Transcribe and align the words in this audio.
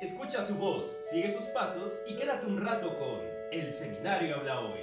Escucha 0.00 0.40
su 0.40 0.56
voz, 0.56 0.96
sigue 1.10 1.28
sus 1.28 1.44
pasos 1.48 2.00
y 2.06 2.16
quédate 2.16 2.46
un 2.46 2.56
rato 2.56 2.98
con 2.98 3.20
El 3.52 3.70
Seminario 3.70 4.34
Habla 4.34 4.60
Hoy. 4.60 4.80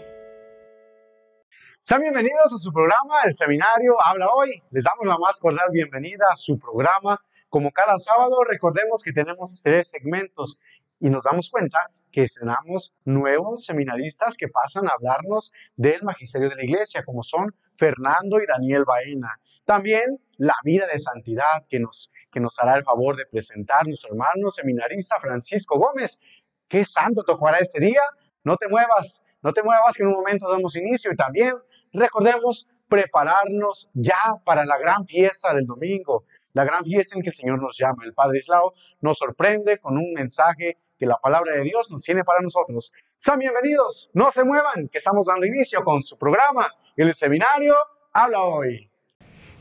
Sean 1.79 2.01
bienvenidos 2.01 2.53
a 2.53 2.57
su 2.59 2.71
programa, 2.71 3.23
El 3.25 3.33
Seminario 3.33 3.95
Habla 3.99 4.27
Hoy. 4.29 4.61
Les 4.69 4.83
damos 4.83 5.07
la 5.07 5.17
más 5.17 5.39
cordial 5.39 5.69
bienvenida 5.71 6.23
a 6.31 6.35
su 6.35 6.59
programa. 6.59 7.19
Como 7.49 7.71
cada 7.71 7.97
sábado, 7.97 8.43
recordemos 8.43 9.01
que 9.01 9.11
tenemos 9.11 9.59
tres 9.63 9.89
segmentos 9.89 10.61
y 10.99 11.09
nos 11.09 11.23
damos 11.23 11.49
cuenta 11.49 11.79
que 12.11 12.21
estrenamos 12.21 12.95
nuevos 13.03 13.65
seminaristas 13.65 14.37
que 14.37 14.49
pasan 14.49 14.87
a 14.87 14.91
hablarnos 14.91 15.51
del 15.75 16.03
magisterio 16.03 16.47
de 16.47 16.57
la 16.57 16.63
iglesia, 16.63 17.03
como 17.03 17.23
son 17.23 17.55
Fernando 17.75 18.39
y 18.39 18.45
Daniel 18.45 18.85
Baena. 18.85 19.39
También 19.67 20.17
la 20.37 20.55
vida 20.63 20.87
de 20.87 20.97
santidad 20.97 21.65
que 21.69 21.77
nos, 21.77 22.13
que 22.31 22.39
nos 22.39 22.57
hará 22.57 22.77
el 22.77 22.85
favor 22.85 23.17
de 23.17 23.25
presentar 23.25 23.85
nuestro 23.85 24.11
hermano 24.11 24.49
seminarista 24.49 25.19
Francisco 25.19 25.77
Gómez. 25.77 26.21
¿Qué 26.69 26.85
santo 26.85 27.21
tocará 27.25 27.57
este 27.57 27.81
día? 27.81 27.99
No 28.45 28.55
te 28.55 28.69
muevas, 28.69 29.25
no 29.41 29.51
te 29.51 29.61
muevas 29.63 29.93
que 29.93 30.03
en 30.03 30.07
un 30.07 30.15
momento 30.15 30.49
damos 30.49 30.77
inicio 30.77 31.11
y 31.11 31.17
también 31.17 31.53
recordemos 31.91 32.69
prepararnos 32.87 33.89
ya 33.93 34.37
para 34.45 34.65
la 34.65 34.77
gran 34.77 35.05
fiesta 35.05 35.53
del 35.53 35.65
domingo, 35.65 36.23
la 36.53 36.63
gran 36.63 36.85
fiesta 36.85 37.17
en 37.17 37.21
que 37.21 37.31
el 37.31 37.35
Señor 37.35 37.61
nos 37.61 37.77
llama. 37.77 38.05
El 38.05 38.13
Padre 38.13 38.37
Islao 38.37 38.73
nos 39.01 39.17
sorprende 39.17 39.79
con 39.79 39.97
un 39.97 40.13
mensaje 40.13 40.77
que 40.97 41.05
la 41.05 41.17
palabra 41.17 41.55
de 41.55 41.63
Dios 41.63 41.91
nos 41.91 42.03
tiene 42.03 42.23
para 42.23 42.39
nosotros. 42.39 42.93
Sean 43.17 43.39
bienvenidos, 43.39 44.11
no 44.13 44.31
se 44.31 44.45
muevan, 44.45 44.87
que 44.87 44.99
estamos 44.99 45.25
dando 45.25 45.45
inicio 45.45 45.83
con 45.83 46.01
su 46.01 46.17
programa, 46.17 46.73
el 46.95 47.13
seminario 47.13 47.75
Habla 48.13 48.43
Hoy. 48.43 48.89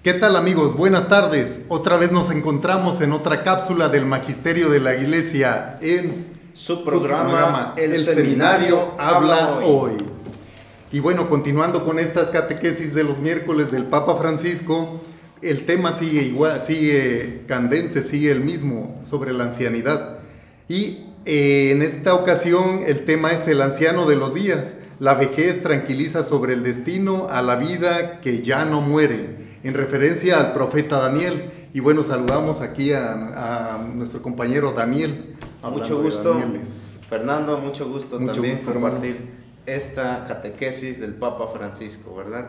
¿Qué 0.07 0.15
tal 0.15 0.37
amigos? 0.37 0.77
Buenas 0.77 1.09
tardes. 1.09 1.63
Otra 1.67 1.97
vez 1.97 2.13
nos 2.13 2.31
encontramos 2.31 3.01
en 3.01 3.11
otra 3.11 3.43
cápsula 3.43 3.89
del 3.89 4.07
Magisterio 4.07 4.71
de 4.71 4.79
la 4.79 4.95
Iglesia 4.95 5.79
en 5.81 6.27
su 6.55 6.85
programa, 6.85 7.75
El, 7.77 7.97
Seminario, 7.97 8.93
Habla 9.01 9.59
hoy. 9.65 9.95
Y 10.93 11.01
bueno, 11.01 11.29
continuando 11.29 11.85
con 11.85 11.99
estas 11.99 12.29
catequesis 12.29 12.95
de 12.95 13.03
los 13.03 13.19
miércoles 13.19 13.73
del 13.73 13.83
Papa 13.83 14.15
Francisco, 14.15 15.01
el 15.43 15.67
tema 15.67 15.91
sigue 15.91 16.23
igual, 16.23 16.61
sigue 16.61 17.43
candente, 17.49 18.05
sigue 18.05 18.31
el 18.31 18.43
mismo 18.43 19.01
sobre 19.03 19.33
la 19.33 19.43
ancianidad. 19.43 20.19
Y 20.69 21.01
eh, 21.25 21.73
en 21.73 21.83
esta 21.83 22.15
ocasión 22.15 22.83
el 22.87 23.05
tema 23.07 23.33
es 23.33 23.49
el 23.49 23.61
anciano 23.61 24.07
de 24.07 24.15
los 24.15 24.35
días. 24.35 24.77
La 25.01 25.15
vejez 25.15 25.65
tranquiliza 25.65 26.23
sobre 26.23 26.53
el 26.53 26.63
destino 26.63 27.27
a 27.29 27.43
la 27.43 27.57
vida 27.57 28.21
que 28.21 28.43
ya 28.43 28.65
no 28.65 28.81
muere 28.81 29.46
en 29.67 29.75
referencia 29.75 30.39
al 30.39 30.53
profeta 30.53 31.01
Daniel. 31.01 31.51
Y 31.75 31.81
bueno, 31.81 32.03
saludamos 32.05 32.61
aquí 32.61 32.93
a, 32.93 33.79
nuestro 33.95 34.23
compañero 34.23 34.73
Daniel. 34.73 35.35
Mucho 35.63 36.01
gusto, 36.01 36.41
Fernando, 37.09 37.59
mucho 37.59 37.89
gusto 37.89 38.19
también 38.19 38.57
compartir 38.65 39.47
esta 39.67 40.25
catequesis 40.27 41.01
del 41.01 41.15
Papa 41.15 41.49
Francisco, 41.53 42.15
¿verdad? 42.15 42.49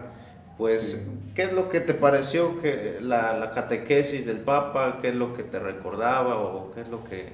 Pues, 0.57 1.07
¿qué 1.33 1.43
es 1.43 1.53
lo 1.53 1.69
que 1.69 1.81
te 1.81 1.93
pareció 1.95 2.61
que 2.61 2.99
la, 3.01 3.51
catequesis 3.53 4.25
del 4.25 4.37
Papa? 4.37 4.99
¿Qué 5.01 5.09
es 5.09 5.15
lo 5.15 5.33
que 5.33 5.43
te 5.43 5.59
recordaba 5.59 6.39
o 6.39 6.71
qué 6.71 6.81
es 6.81 6.89
lo 6.89 7.03
que 7.03 7.29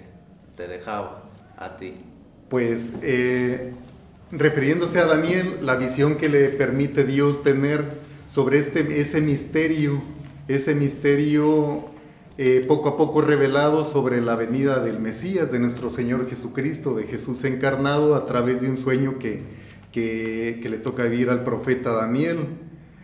te 0.55 0.67
dejaba 0.67 1.23
a 1.57 1.75
ti? 1.75 1.95
Pues, 2.49 2.95
eh, 3.01 3.73
refiriéndose 4.31 4.99
a 4.99 5.05
Daniel, 5.05 5.59
la 5.61 5.75
visión 5.75 6.15
que 6.15 6.29
le 6.29 6.49
permite 6.49 7.03
Dios 7.03 7.43
tener 7.43 7.83
sobre 8.33 8.57
este, 8.57 8.99
ese 8.99 9.21
misterio, 9.21 10.01
ese 10.47 10.73
misterio 10.73 11.85
eh, 12.39 12.65
poco 12.67 12.89
a 12.89 12.97
poco 12.97 13.21
revelado 13.21 13.85
sobre 13.85 14.21
la 14.21 14.35
venida 14.35 14.79
del 14.79 14.99
Mesías, 14.99 15.51
de 15.51 15.59
nuestro 15.59 15.91
Señor 15.91 16.27
Jesucristo, 16.27 16.95
de 16.95 17.03
Jesús 17.03 17.43
encarnado 17.43 18.15
a 18.15 18.25
través 18.25 18.61
de 18.61 18.71
un 18.71 18.77
sueño 18.77 19.19
que, 19.19 19.43
que, 19.91 20.67
le 20.67 20.79
toca 20.79 21.03
vivir 21.03 21.29
al 21.29 21.43
profeta 21.43 21.91
Daniel, 21.91 22.39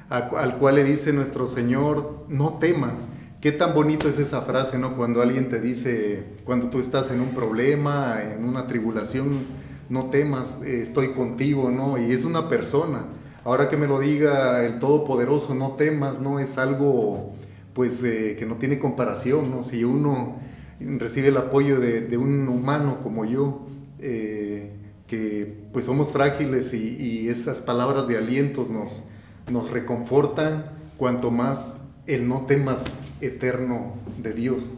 al 0.10 0.58
cual 0.58 0.74
le 0.74 0.84
dice 0.84 1.14
nuestro 1.14 1.46
Señor, 1.46 2.26
no 2.28 2.58
temas. 2.58 3.10
Qué 3.40 3.52
tan 3.52 3.76
bonito 3.76 4.10
es 4.10 4.18
esa 4.18 4.42
frase, 4.42 4.80
¿no? 4.80 4.98
Cuando 4.98 5.22
alguien 5.22 5.48
te 5.48 5.62
dice, 5.62 6.24
cuando 6.44 6.72
tú 6.72 6.80
estás 6.80 7.12
en 7.12 7.22
un 7.22 7.36
problema, 7.36 8.20
en 8.24 8.44
una 8.46 8.66
tribulación, 8.66 9.46
no 9.90 10.10
temas, 10.10 10.60
eh, 10.66 10.82
estoy 10.82 11.10
contigo, 11.10 11.70
¿no? 11.70 12.00
Y 12.00 12.14
es 12.14 12.26
una 12.26 12.50
persona 12.50 13.06
Ahora 13.44 13.70
que 13.70 13.78
me 13.78 13.88
lo 13.88 14.00
diga 14.00 14.66
el 14.66 14.80
Todopoderoso, 14.80 15.56
no 15.56 15.72
temas, 15.74 16.20
no 16.20 16.40
es 16.40 16.58
algo 16.58 17.34
pues 17.74 18.04
eh, 18.04 18.36
que 18.38 18.46
no 18.46 18.56
tiene 18.56 18.80
comparación, 18.80 19.52
¿no? 19.52 19.64
Si 19.64 19.84
uno 19.84 20.36
recibe 20.80 21.30
el 21.30 21.38
apoyo 21.38 21.80
de, 21.80 22.18
un 22.18 22.48
humano 22.48 23.00
como 23.04 23.26
yo, 23.26 23.68
eh, 24.00 24.74
que 25.08 25.64
pues 25.72 25.86
somos 25.86 26.12
frágiles 26.12 26.74
y, 26.74 27.30
esas 27.30 27.62
palabras 27.62 28.08
de 28.08 28.18
alientos 28.18 28.70
nos, 28.70 29.04
nos 29.52 29.72
reconfortan, 29.72 30.66
cuanto 30.98 31.32
más 31.32 31.82
el 32.08 32.28
no 32.28 32.46
temas 32.48 32.86
eterno 33.22 33.94
de 34.22 34.34
Dios. 34.34 34.74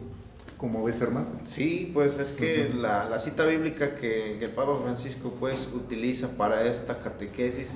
como 0.58 0.84
ves, 0.84 1.00
hermano? 1.00 1.26
Sí, 1.44 1.90
pues 1.92 2.18
es 2.18 2.30
que 2.30 2.68
la, 2.68 3.08
la, 3.08 3.18
cita 3.18 3.46
bíblica 3.46 3.96
que, 3.96 4.36
que, 4.38 4.44
el 4.44 4.52
Papa 4.52 4.78
Francisco 4.80 5.34
pues 5.40 5.68
utiliza 5.74 6.36
para 6.36 6.68
esta 6.68 7.00
catequesis 7.00 7.74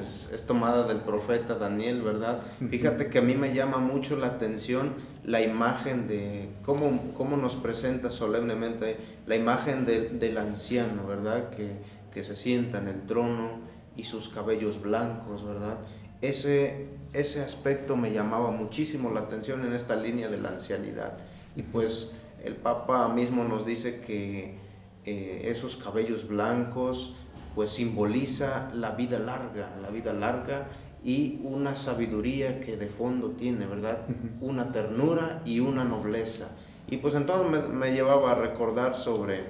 es, 0.00 0.44
tomada 0.46 0.86
del 0.86 0.98
profeta 0.98 1.54
Daniel, 1.54 2.02
¿verdad? 2.02 2.42
Fíjate 2.70 3.08
que 3.08 3.18
a 3.18 3.22
mí 3.22 3.34
me 3.34 3.54
llama 3.54 3.78
mucho 3.78 4.16
la 4.16 4.28
atención 4.28 4.94
la 5.24 5.40
imagen 5.40 6.06
de 6.06 6.50
cómo, 6.62 7.12
cómo 7.14 7.36
nos 7.36 7.56
presenta 7.56 8.10
solemnemente 8.10 8.96
la 9.26 9.36
imagen 9.36 9.84
del 9.84 10.38
anciano, 10.38 11.06
¿verdad? 11.06 11.50
Que, 11.50 11.76
que 12.12 12.22
se 12.22 12.36
sienta 12.36 12.78
en 12.78 12.88
el 12.88 13.02
trono 13.06 13.60
y 13.96 14.04
sus 14.04 14.28
cabellos 14.28 14.80
blancos, 14.80 15.44
¿verdad? 15.44 15.78
Ese, 16.22 16.88
ese 17.12 17.42
aspecto 17.42 17.96
me 17.96 18.12
llamaba 18.12 18.50
muchísimo 18.50 19.10
la 19.10 19.20
atención 19.20 19.64
en 19.64 19.72
esta 19.72 19.96
línea 19.96 20.28
de 20.28 20.38
la 20.38 20.50
ancianidad. 20.50 21.18
Y 21.56 21.62
pues 21.62 22.16
el 22.44 22.56
Papa 22.56 23.08
mismo 23.08 23.44
nos 23.44 23.66
dice 23.66 24.00
que 24.00 24.58
eh, 25.04 25.42
esos 25.50 25.76
cabellos 25.76 26.26
blancos, 26.26 27.16
pues 27.56 27.70
simboliza 27.70 28.70
la 28.74 28.90
vida 28.90 29.18
larga, 29.18 29.70
la 29.80 29.88
vida 29.88 30.12
larga 30.12 30.66
y 31.02 31.40
una 31.42 31.74
sabiduría 31.74 32.60
que 32.60 32.76
de 32.76 32.86
fondo 32.86 33.30
tiene, 33.30 33.64
¿verdad? 33.64 34.00
Una 34.42 34.72
ternura 34.72 35.40
y 35.46 35.60
una 35.60 35.82
nobleza. 35.82 36.54
Y 36.86 36.98
pues 36.98 37.14
entonces 37.14 37.70
me, 37.70 37.94
llevaba 37.94 38.32
a 38.32 38.34
recordar 38.34 38.94
sobre, 38.94 39.44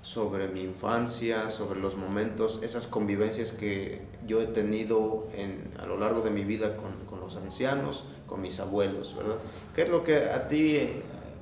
sobre 0.00 0.48
mi 0.48 0.62
infancia, 0.62 1.50
sobre 1.50 1.78
los 1.80 1.98
momentos, 1.98 2.62
esas 2.62 2.86
convivencias 2.86 3.52
que 3.52 4.00
yo 4.26 4.40
he 4.40 4.46
tenido 4.46 5.28
en, 5.34 5.70
a 5.78 5.84
lo 5.84 5.98
largo 5.98 6.22
de 6.22 6.30
mi 6.30 6.44
vida 6.44 6.78
con, 6.78 6.92
con 7.10 7.20
los 7.20 7.36
ancianos, 7.36 8.06
con 8.26 8.40
mis 8.40 8.58
abuelos, 8.58 9.14
¿verdad? 9.18 9.36
¿Qué 9.74 9.82
es 9.82 9.90
lo 9.90 10.02
que 10.02 10.30
a 10.30 10.48
ti, 10.48 10.88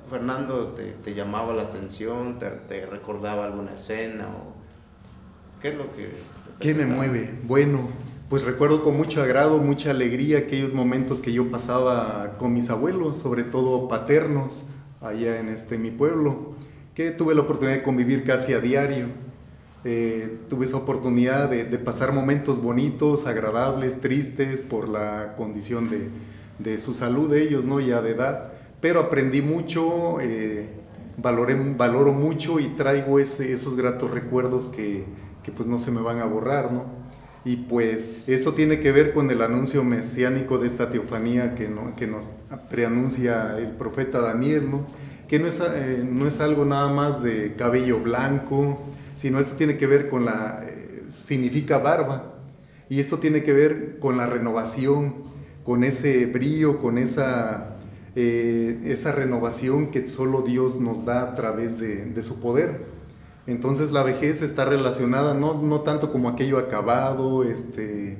Fernando, 0.09 0.73
te, 0.73 0.91
te 1.01 1.13
llamaba 1.13 1.53
la 1.53 1.61
atención, 1.61 2.39
te, 2.39 2.49
te 2.49 2.85
recordaba 2.85 3.45
alguna 3.45 3.75
escena 3.75 4.27
o 4.27 4.58
¿Qué 5.61 5.69
es 5.69 5.75
lo 5.75 5.93
que... 5.93 6.09
¿Qué 6.59 6.73
me 6.73 6.85
mueve? 6.85 7.31
Bueno, 7.43 7.89
pues 8.29 8.43
recuerdo 8.43 8.83
con 8.83 8.95
mucho 8.95 9.21
agrado, 9.21 9.57
mucha 9.57 9.91
alegría 9.91 10.39
aquellos 10.39 10.73
momentos 10.73 11.19
que 11.19 11.33
yo 11.33 11.51
pasaba 11.51 12.37
con 12.37 12.53
mis 12.53 12.69
abuelos, 12.69 13.17
sobre 13.17 13.43
todo 13.43 13.89
paternos, 13.89 14.65
allá 15.01 15.39
en 15.39 15.49
este 15.49 15.77
mi 15.77 15.91
pueblo, 15.91 16.53
que 16.95 17.11
tuve 17.11 17.35
la 17.35 17.41
oportunidad 17.41 17.77
de 17.77 17.83
convivir 17.83 18.23
casi 18.23 18.53
a 18.53 18.59
diario. 18.59 19.07
Eh, 19.83 20.37
tuve 20.49 20.65
esa 20.65 20.77
oportunidad 20.77 21.49
de, 21.49 21.65
pasar 21.77 22.13
momentos 22.13 22.61
bonitos, 22.61 23.25
agradables, 23.25 24.01
tristes 24.01 24.61
por 24.61 24.87
la 24.87 25.35
condición 25.37 25.89
de, 25.89 26.09
de, 26.59 26.77
su 26.77 26.93
salud 26.93 27.29
de 27.29 27.43
ellos, 27.43 27.65
¿no? 27.65 27.79
Ya 27.79 28.01
de 28.01 28.11
edad. 28.11 28.51
Pero 28.81 28.99
aprendí 28.99 29.41
mucho, 29.41 30.19
eh, 30.21 30.69
valoré, 31.17 31.55
valoro 31.55 32.11
mucho 32.13 32.59
y 32.59 32.67
traigo 32.69 33.19
ese, 33.19 33.51
esos 33.53 33.75
gratos 33.75 34.11
recuerdos 34.11 34.67
que, 34.67 35.05
pues 35.51 35.67
no 35.67 35.79
se 35.79 35.91
me 35.91 36.01
van 36.01 36.19
a 36.19 36.25
borrar, 36.25 36.71
¿no? 36.71 36.85
Y 37.45 37.55
pues 37.55 38.17
esto 38.27 38.53
tiene 38.53 38.79
que 38.79 38.91
ver 38.91 39.13
con 39.13 39.31
el 39.31 39.41
anuncio 39.41 39.83
mesiánico 39.83 40.57
de 40.57 40.67
esta 40.67 40.89
teofanía 40.89 41.55
que, 41.55 41.69
¿no? 41.69 41.95
que 41.95 42.05
nos 42.05 42.29
preanuncia 42.69 43.57
el 43.57 43.71
profeta 43.71 44.19
Daniel, 44.19 44.69
¿no? 44.69 44.85
Que 45.27 45.39
no 45.39 45.47
es, 45.47 45.59
eh, 45.61 46.05
no 46.07 46.27
es 46.27 46.41
algo 46.41 46.65
nada 46.65 46.91
más 46.91 47.23
de 47.23 47.55
cabello 47.55 48.01
blanco, 48.01 48.79
sino 49.15 49.39
esto 49.39 49.55
tiene 49.55 49.77
que 49.77 49.87
ver 49.87 50.09
con 50.09 50.25
la, 50.25 50.63
eh, 50.67 51.03
significa 51.07 51.77
barba, 51.77 52.35
y 52.89 52.99
esto 52.99 53.19
tiene 53.19 53.43
que 53.43 53.53
ver 53.53 53.99
con 53.99 54.17
la 54.17 54.25
renovación, 54.25 55.13
con 55.63 55.83
ese 55.83 56.25
brillo, 56.25 56.79
con 56.79 56.97
esa, 56.97 57.77
eh, 58.15 58.81
esa 58.85 59.11
renovación 59.11 59.91
que 59.91 60.07
solo 60.07 60.41
Dios 60.41 60.79
nos 60.79 61.05
da 61.05 61.21
a 61.21 61.35
través 61.35 61.77
de, 61.77 62.05
de 62.05 62.23
su 62.23 62.41
poder. 62.41 62.88
Entonces 63.49 63.91
la 63.91 64.03
vejez 64.03 64.41
está 64.41 64.65
relacionada 64.65 65.33
no, 65.33 65.61
no 65.61 65.81
tanto 65.81 66.11
como 66.11 66.29
aquello 66.29 66.57
acabado, 66.57 67.43
este, 67.43 68.17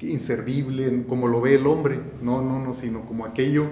inservible, 0.00 1.04
como 1.08 1.28
lo 1.28 1.40
ve 1.40 1.54
el 1.54 1.66
hombre, 1.66 2.00
no, 2.22 2.42
no, 2.42 2.58
no, 2.58 2.74
sino 2.74 3.02
como 3.02 3.24
aquello 3.24 3.66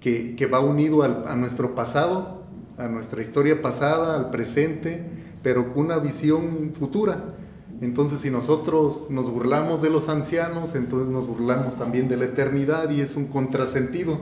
que, 0.00 0.36
que 0.36 0.46
va 0.46 0.60
unido 0.60 1.02
a 1.02 1.34
nuestro 1.36 1.74
pasado 1.74 2.36
a 2.78 2.88
nuestra 2.88 3.22
historia 3.22 3.62
pasada, 3.62 4.16
al 4.16 4.30
presente, 4.30 5.02
pero 5.42 5.72
con 5.72 5.86
una 5.86 5.98
visión 5.98 6.72
futura. 6.78 7.36
Entonces, 7.80 8.20
si 8.20 8.30
nosotros 8.30 9.06
nos 9.10 9.30
burlamos 9.30 9.82
de 9.82 9.90
los 9.90 10.08
ancianos, 10.08 10.74
entonces 10.74 11.08
nos 11.08 11.26
burlamos 11.26 11.76
también 11.76 12.08
de 12.08 12.16
la 12.16 12.26
eternidad 12.26 12.90
y 12.90 13.00
es 13.00 13.16
un 13.16 13.26
contrasentido. 13.26 14.18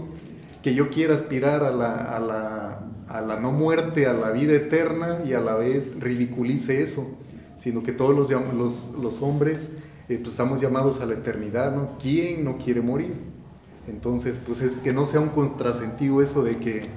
Que 0.64 0.75
yo 0.75 0.90
quiera 0.90 1.14
aspirar 1.14 1.62
a 1.62 1.70
la, 1.70 1.94
a 1.94 2.19
la, 2.19 2.81
a 3.06 3.20
la 3.20 3.38
no 3.38 3.52
muerte, 3.52 4.08
a 4.08 4.12
la 4.12 4.32
vida 4.32 4.55
eterna 4.55 5.20
y 5.25 5.34
a 5.34 5.40
la 5.40 5.55
vez 5.55 6.00
ridiculice 6.00 6.82
eso, 6.82 7.16
sino 7.55 7.84
que 7.84 7.93
todos 7.93 8.16
los, 8.16 8.31
los, 8.55 8.90
los 9.00 9.22
hombres 9.22 9.76
eh, 10.08 10.19
pues 10.19 10.31
estamos 10.31 10.61
llamados 10.61 11.00
a 11.00 11.06
la 11.06 11.14
eternidad, 11.14 11.75
¿no? 11.75 11.96
¿Quién 11.99 12.44
no 12.44 12.58
quiere 12.58 12.81
morir? 12.81 13.14
Entonces, 13.88 14.40
pues 14.44 14.61
es 14.61 14.78
que 14.78 14.93
no 14.93 15.06
sea 15.06 15.20
un 15.20 15.31
contrasentido 15.31 16.20
eso 16.20 16.43
de 16.43 16.56
que 16.56 16.88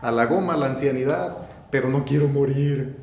a 0.00 0.10
la 0.10 0.26
goma 0.26 0.56
la 0.56 0.66
ancianidad, 0.66 1.36
pero 1.70 1.88
no 1.88 2.04
quiero 2.04 2.28
morir. 2.28 2.96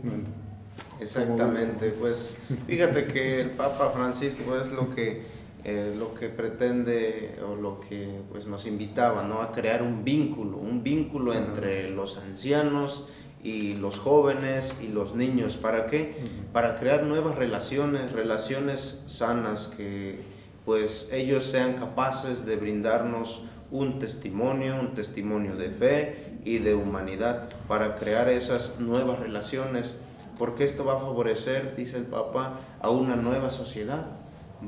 Exactamente, 0.99 1.89
pues 1.89 2.37
fíjate 2.67 3.07
que 3.07 3.41
el 3.41 3.49
Papa 3.51 3.91
Francisco 3.91 4.55
es 4.59 4.71
lo 4.71 4.93
que, 4.93 5.23
eh, 5.63 5.95
lo 5.97 6.13
que 6.13 6.29
pretende 6.29 7.39
o 7.47 7.55
lo 7.55 7.79
que 7.79 8.21
pues, 8.31 8.47
nos 8.47 8.65
invitaba 8.65 9.23
¿no? 9.23 9.41
a 9.41 9.51
crear 9.51 9.83
un 9.83 10.03
vínculo, 10.03 10.57
un 10.57 10.83
vínculo 10.83 11.33
entre 11.33 11.89
los 11.89 12.17
ancianos 12.17 13.07
y 13.43 13.75
los 13.75 13.99
jóvenes 13.99 14.79
y 14.81 14.87
los 14.87 15.15
niños. 15.15 15.57
¿Para 15.57 15.87
qué? 15.87 16.15
Para 16.51 16.75
crear 16.75 17.03
nuevas 17.03 17.35
relaciones, 17.35 18.11
relaciones 18.11 19.03
sanas 19.07 19.67
que 19.67 20.19
pues 20.65 21.11
ellos 21.11 21.43
sean 21.43 21.73
capaces 21.73 22.45
de 22.45 22.55
brindarnos 22.55 23.43
un 23.71 23.99
testimonio, 23.99 24.79
un 24.79 24.93
testimonio 24.93 25.55
de 25.55 25.69
fe 25.69 26.37
y 26.43 26.59
de 26.59 26.75
humanidad 26.75 27.49
para 27.67 27.95
crear 27.95 28.29
esas 28.29 28.79
nuevas 28.79 29.19
relaciones 29.19 29.97
porque 30.41 30.63
esto 30.63 30.83
va 30.85 30.95
a 30.95 30.99
favorecer, 30.99 31.75
dice 31.75 31.97
el 31.97 32.05
Papa, 32.05 32.61
a 32.79 32.89
una 32.89 33.15
nueva 33.15 33.51
sociedad. 33.51 34.07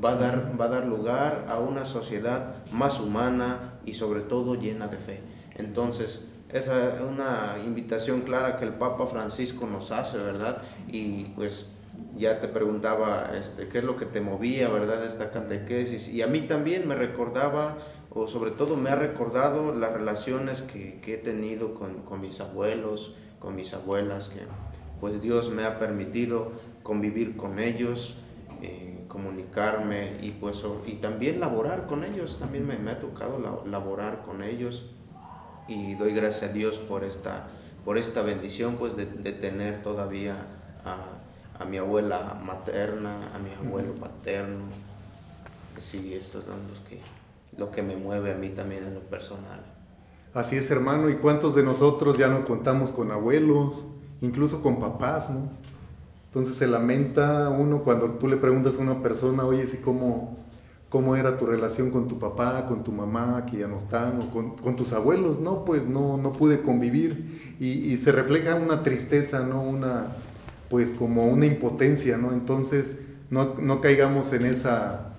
Va 0.02 0.12
a, 0.12 0.16
dar, 0.16 0.60
va 0.60 0.68
dar 0.68 0.86
lugar 0.86 1.46
a 1.48 1.58
una 1.58 1.84
sociedad 1.84 2.56
más 2.72 3.00
humana 3.00 3.78
y 3.84 3.94
sobre 3.94 4.20
todo 4.20 4.54
llena 4.54 4.88
de 4.88 4.96
fe. 4.96 5.20
Entonces, 5.56 6.28
es 6.54 6.68
una 7.00 7.56
invitación 7.64 8.22
clara 8.22 8.56
que 8.56 8.64
el 8.64 8.74
Papa 8.74 9.06
Francisco 9.06 9.66
nos 9.66 9.90
hace, 9.90 10.18
¿verdad? 10.18 10.62
Y 10.88 11.24
pues 11.36 11.70
ya 12.16 12.40
te 12.40 12.48
preguntaba 12.48 13.32
este, 13.36 13.68
qué 13.68 13.78
es 13.78 13.84
lo 13.84 13.96
que 13.96 14.06
te 14.06 14.20
movía, 14.20 14.68
¿verdad? 14.68 15.04
Esta 15.04 15.30
catequesis. 15.30 16.08
Y 16.08 16.22
a 16.22 16.26
mí 16.26 16.42
también 16.42 16.86
me 16.86 16.94
recordaba, 16.94 17.78
o 18.10 18.28
sobre 18.28 18.52
todo 18.52 18.76
me 18.76 18.90
ha 18.90 18.96
recordado 18.96 19.74
las 19.74 19.92
relaciones 19.92 20.62
que, 20.62 21.00
que 21.00 21.14
he 21.14 21.18
tenido 21.18 21.74
con, 21.74 22.02
con, 22.02 22.20
mis 22.20 22.40
abuelos, 22.40 23.16
con 23.40 23.56
mis 23.56 23.74
abuelas, 23.74 24.28
que 24.28 24.40
pues 25.00 25.20
Dios 25.20 25.50
me 25.50 25.64
ha 25.64 25.78
permitido 25.78 26.52
convivir 26.82 27.36
con 27.36 27.58
ellos, 27.58 28.18
eh, 28.62 28.93
comunicarme 29.14 30.18
y 30.22 30.32
pues 30.32 30.64
y 30.86 30.94
también 30.94 31.38
laborar 31.38 31.86
con 31.86 32.02
ellos, 32.02 32.38
también 32.40 32.66
me, 32.66 32.90
ha 32.90 32.98
tocado 32.98 33.64
laborar 33.64 34.22
con 34.26 34.42
ellos 34.42 34.90
y 35.68 35.94
doy 35.94 36.12
gracias 36.12 36.50
a 36.50 36.52
Dios 36.52 36.78
por 36.80 37.04
esta, 37.04 37.46
por 37.84 37.96
esta 37.96 38.22
bendición 38.22 38.74
pues 38.74 38.96
de, 38.96 39.06
tener 39.06 39.84
todavía 39.84 40.34
a, 40.84 41.62
a, 41.62 41.64
mi 41.64 41.78
abuela 41.78 42.40
materna, 42.44 43.30
a 43.32 43.38
mi 43.38 43.52
abuelo 43.54 43.94
paterno, 43.94 44.64
sí, 45.78 46.12
esto 46.12 46.40
es 46.40 46.46
lo 46.46 46.88
que, 46.88 47.00
lo 47.56 47.70
que 47.70 47.82
me 47.82 47.94
mueve 47.94 48.32
a 48.32 48.36
mí 48.36 48.48
también 48.48 48.82
en 48.82 48.94
lo 48.94 49.00
personal. 49.02 49.60
Así 50.34 50.56
es, 50.56 50.68
hermano, 50.72 51.08
¿y 51.08 51.14
cuántos 51.14 51.54
de 51.54 51.62
nosotros 51.62 52.18
ya 52.18 52.26
no 52.26 52.44
contamos 52.44 52.90
con 52.90 53.12
abuelos? 53.12 53.86
incluso 54.24 54.62
con 54.62 54.80
papás, 54.80 55.30
¿no? 55.30 55.50
Entonces 56.34 56.56
se 56.56 56.66
lamenta 56.66 57.48
uno 57.48 57.84
cuando 57.84 58.10
tú 58.10 58.26
le 58.26 58.36
preguntas 58.36 58.74
a 58.74 58.78
una 58.80 59.04
persona, 59.04 59.44
oye, 59.44 59.68
¿sí 59.68 59.76
cómo, 59.76 60.36
cómo 60.88 61.14
era 61.14 61.38
tu 61.38 61.46
relación 61.46 61.92
con 61.92 62.08
tu 62.08 62.18
papá, 62.18 62.66
con 62.66 62.82
tu 62.82 62.90
mamá, 62.90 63.46
que 63.48 63.58
ya 63.58 63.68
no 63.68 63.76
están, 63.76 64.18
o 64.18 64.56
con, 64.60 64.74
tus 64.74 64.92
abuelos? 64.92 65.38
No, 65.38 65.64
pues 65.64 65.86
no, 65.86 66.16
no 66.16 66.32
pude 66.32 66.60
convivir. 66.62 67.54
Y, 67.60 67.96
se 67.98 68.10
refleja 68.10 68.56
una 68.56 68.82
tristeza, 68.82 69.46
¿no? 69.46 69.62
Una, 69.62 70.08
pues 70.70 70.90
como 70.90 71.28
una 71.28 71.46
impotencia, 71.46 72.16
¿no? 72.16 72.32
Entonces 72.32 73.02
no, 73.30 73.54
no 73.60 73.80
caigamos 73.80 74.32
en, 74.32 74.46
esa, 74.46 75.14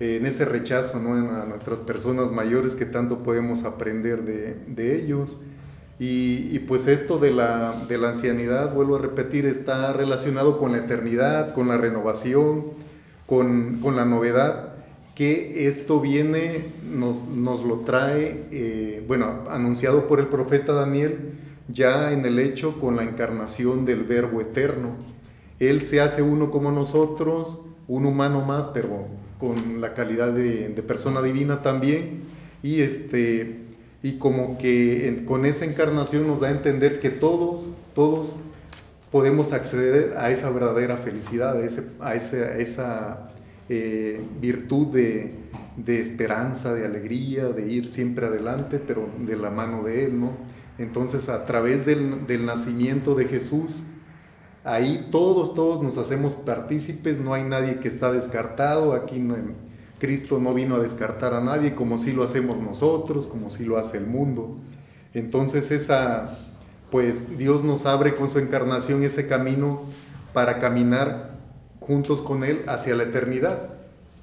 en 0.00 0.26
ese 0.26 0.44
rechazo, 0.44 0.98
¿no? 0.98 1.14
A 1.14 1.46
nuestras 1.46 1.80
personas 1.80 2.30
mayores 2.30 2.74
que 2.74 2.84
tanto 2.84 3.22
podemos 3.22 3.64
aprender 3.64 4.22
de, 4.22 4.52
de 4.66 5.02
ellos. 5.02 5.38
Y, 6.00 6.60
pues 6.60 6.86
esto 6.86 7.18
de 7.18 7.32
la, 7.32 7.84
de 7.88 7.98
la, 7.98 8.08
ancianidad, 8.08 8.72
vuelvo 8.72 8.96
a 8.96 8.98
repetir, 9.00 9.46
está 9.46 9.92
relacionado 9.92 10.58
con 10.58 10.70
la 10.70 10.78
eternidad, 10.78 11.54
con 11.54 11.66
la 11.66 11.76
renovación, 11.76 12.66
con, 13.26 13.80
con 13.80 13.96
la 13.96 14.04
novedad, 14.04 14.74
que 15.16 15.66
esto 15.66 16.00
viene, 16.00 16.66
nos, 16.88 17.26
nos 17.26 17.64
lo 17.64 17.80
trae, 17.80 18.44
eh, 18.52 19.04
bueno, 19.08 19.44
anunciado 19.50 20.06
por 20.06 20.20
el 20.20 20.28
profeta 20.28 20.72
Daniel, 20.72 21.32
ya 21.66 22.12
en 22.12 22.24
el 22.24 22.38
hecho 22.38 22.80
con 22.80 22.94
la 22.94 23.02
encarnación 23.02 23.84
del 23.84 24.04
Verbo 24.04 24.40
eterno. 24.40 24.90
Él 25.58 25.82
se 25.82 26.00
hace 26.00 26.22
uno 26.22 26.52
como 26.52 26.70
nosotros, 26.70 27.64
un 27.88 28.06
humano 28.06 28.42
más, 28.42 28.68
pero 28.68 29.08
con 29.40 29.80
la 29.80 29.94
calidad 29.94 30.32
de, 30.32 30.68
de 30.68 30.82
persona 30.84 31.22
divina 31.22 31.60
también, 31.60 32.22
y 32.62 32.82
este 32.82 33.67
y 34.02 34.18
como 34.18 34.58
que 34.58 35.24
con 35.26 35.44
esa 35.44 35.64
encarnación 35.64 36.26
nos 36.26 36.40
da 36.40 36.48
a 36.48 36.50
entender 36.52 37.00
que 37.00 37.10
todos, 37.10 37.68
todos 37.94 38.36
podemos 39.10 39.52
acceder 39.52 40.14
a 40.16 40.30
esa 40.30 40.50
verdadera 40.50 40.98
felicidad, 40.98 41.56
a, 41.56 41.64
ese, 41.64 41.90
a 42.00 42.58
esa 42.58 43.30
eh, 43.68 44.22
virtud 44.40 44.88
de, 44.88 45.34
de, 45.76 46.00
esperanza, 46.00 46.74
de 46.74 46.84
alegría, 46.84 47.48
de 47.48 47.72
ir 47.72 47.88
siempre 47.88 48.26
adelante, 48.26 48.78
pero 48.78 49.08
de 49.18 49.36
la 49.36 49.50
mano 49.50 49.82
de 49.82 50.04
Él, 50.04 50.20
¿no? 50.20 50.32
Entonces, 50.78 51.28
a 51.28 51.44
través 51.44 51.84
del, 51.86 52.26
del 52.26 52.46
nacimiento 52.46 53.16
de 53.16 53.24
Jesús, 53.24 53.82
ahí 54.62 55.08
todos, 55.10 55.54
todos 55.54 55.82
nos 55.82 55.98
hacemos 55.98 56.34
partícipes, 56.34 57.18
no 57.18 57.34
hay 57.34 57.42
nadie 57.42 57.80
que 57.80 57.88
está 57.88 58.12
descartado, 58.12 58.92
aquí 58.92 59.18
Cristo 59.98 60.38
no 60.40 60.54
vino 60.54 60.76
a 60.76 60.78
descartar 60.78 61.34
a 61.34 61.40
nadie 61.40 61.74
como 61.74 61.98
si 61.98 62.12
lo 62.12 62.22
hacemos 62.22 62.60
nosotros, 62.60 63.26
como 63.26 63.50
si 63.50 63.64
lo 63.64 63.76
hace 63.76 63.98
el 63.98 64.06
mundo. 64.06 64.56
Entonces 65.14 65.70
esa, 65.70 66.38
pues 66.90 67.38
Dios 67.38 67.64
nos 67.64 67.86
abre 67.86 68.14
con 68.14 68.30
su 68.30 68.38
encarnación 68.38 69.02
ese 69.02 69.26
camino 69.26 69.82
para 70.32 70.58
caminar 70.58 71.36
juntos 71.80 72.22
con 72.22 72.44
Él 72.44 72.62
hacia 72.66 72.94
la 72.94 73.04
eternidad. 73.04 73.70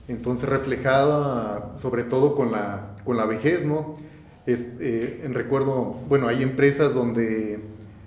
Entonces 0.08 0.48
reflejada 0.48 1.76
sobre 1.76 2.04
todo 2.04 2.36
con 2.36 2.52
la, 2.52 2.96
con 3.04 3.18
la 3.18 3.26
vejez, 3.26 3.66
¿no? 3.66 3.98
Eh, 4.48 5.22
en 5.24 5.34
recuerdo, 5.34 5.96
bueno, 6.08 6.28
hay 6.28 6.44
empresas 6.44 6.94
donde 6.94 7.60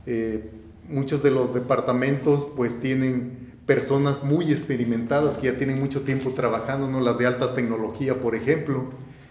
eh, 0.07 0.51
muchos 0.89 1.23
de 1.23 1.33
los 1.33 1.53
departamentos 1.53 2.47
pues 2.57 2.81
tienen 2.81 3.48
personas 3.69 4.25
muy 4.25 4.51
experimentadas 4.51 5.37
que 5.37 5.49
ya 5.49 5.59
tienen 5.59 5.79
mucho 5.79 6.01
tiempo 6.01 6.31
trabajando, 6.31 6.89
¿no? 6.89 7.03
las 7.03 7.19
de 7.19 7.27
alta 7.27 7.55
tecnología, 7.55 8.19
por 8.19 8.35
ejemplo. 8.35 8.85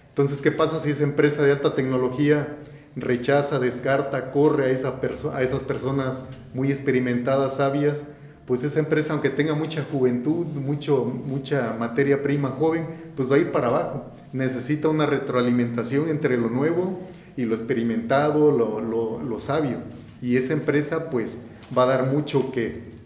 Entonces, 0.09 0.43
¿qué 0.43 0.51
pasa 0.51 0.79
si 0.79 0.91
esa 0.91 1.01
empresa 1.01 1.41
de 1.41 1.53
alta 1.53 1.73
tecnología 1.73 2.55
rechaza, 2.95 3.57
descarta, 3.57 4.31
corre 4.31 4.65
a, 4.65 4.69
esa 4.69 5.01
a 5.33 5.41
esas 5.41 5.63
personas 5.63 6.25
muy 6.53 6.69
experimentadas, 6.69 7.57
sabias? 7.57 8.05
Pues 8.45 8.63
esa 8.63 8.77
empresa, 8.77 9.13
aunque 9.13 9.31
tenga 9.31 9.55
mucha 9.55 9.83
juventud, 9.91 10.45
mucho, 10.45 11.03
mucha 11.03 11.75
materia 11.79 12.21
prima 12.21 12.49
joven, 12.49 12.85
pues 13.15 13.31
va 13.31 13.37
a 13.37 13.39
ir 13.39 13.51
para 13.51 13.69
abajo. 13.69 14.05
Necesita 14.33 14.87
una 14.87 15.07
retroalimentación 15.07 16.09
entre 16.09 16.37
lo 16.37 16.51
nuevo 16.51 16.99
y 17.35 17.45
lo 17.45 17.55
experimentado, 17.55 18.51
lo, 18.51 19.19
lo 19.19 19.39
sabio. 19.39 19.79
Y 20.21 20.37
esa 20.37 20.53
empresa, 20.53 21.09
pues, 21.09 21.47
va 21.75 21.83
a 21.83 21.87
dar 21.87 22.05
mucho 22.05 22.51
que, 22.51 22.96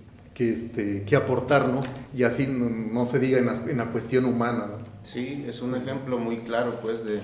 que, 0.41 0.51
este, 0.51 1.03
que 1.03 1.15
aportar, 1.15 1.67
¿no? 1.67 1.81
Y 2.15 2.23
así 2.23 2.47
no, 2.47 3.05
se 3.05 3.19
diga 3.19 3.37
en 3.37 3.77
la, 3.77 3.85
cuestión 3.91 4.25
humana, 4.25 4.65
¿no? 4.71 4.77
Sí, 5.03 5.45
es 5.47 5.61
un 5.61 5.75
ejemplo 5.75 6.17
muy 6.17 6.37
claro, 6.37 6.71
pues, 6.81 7.05
de, 7.05 7.19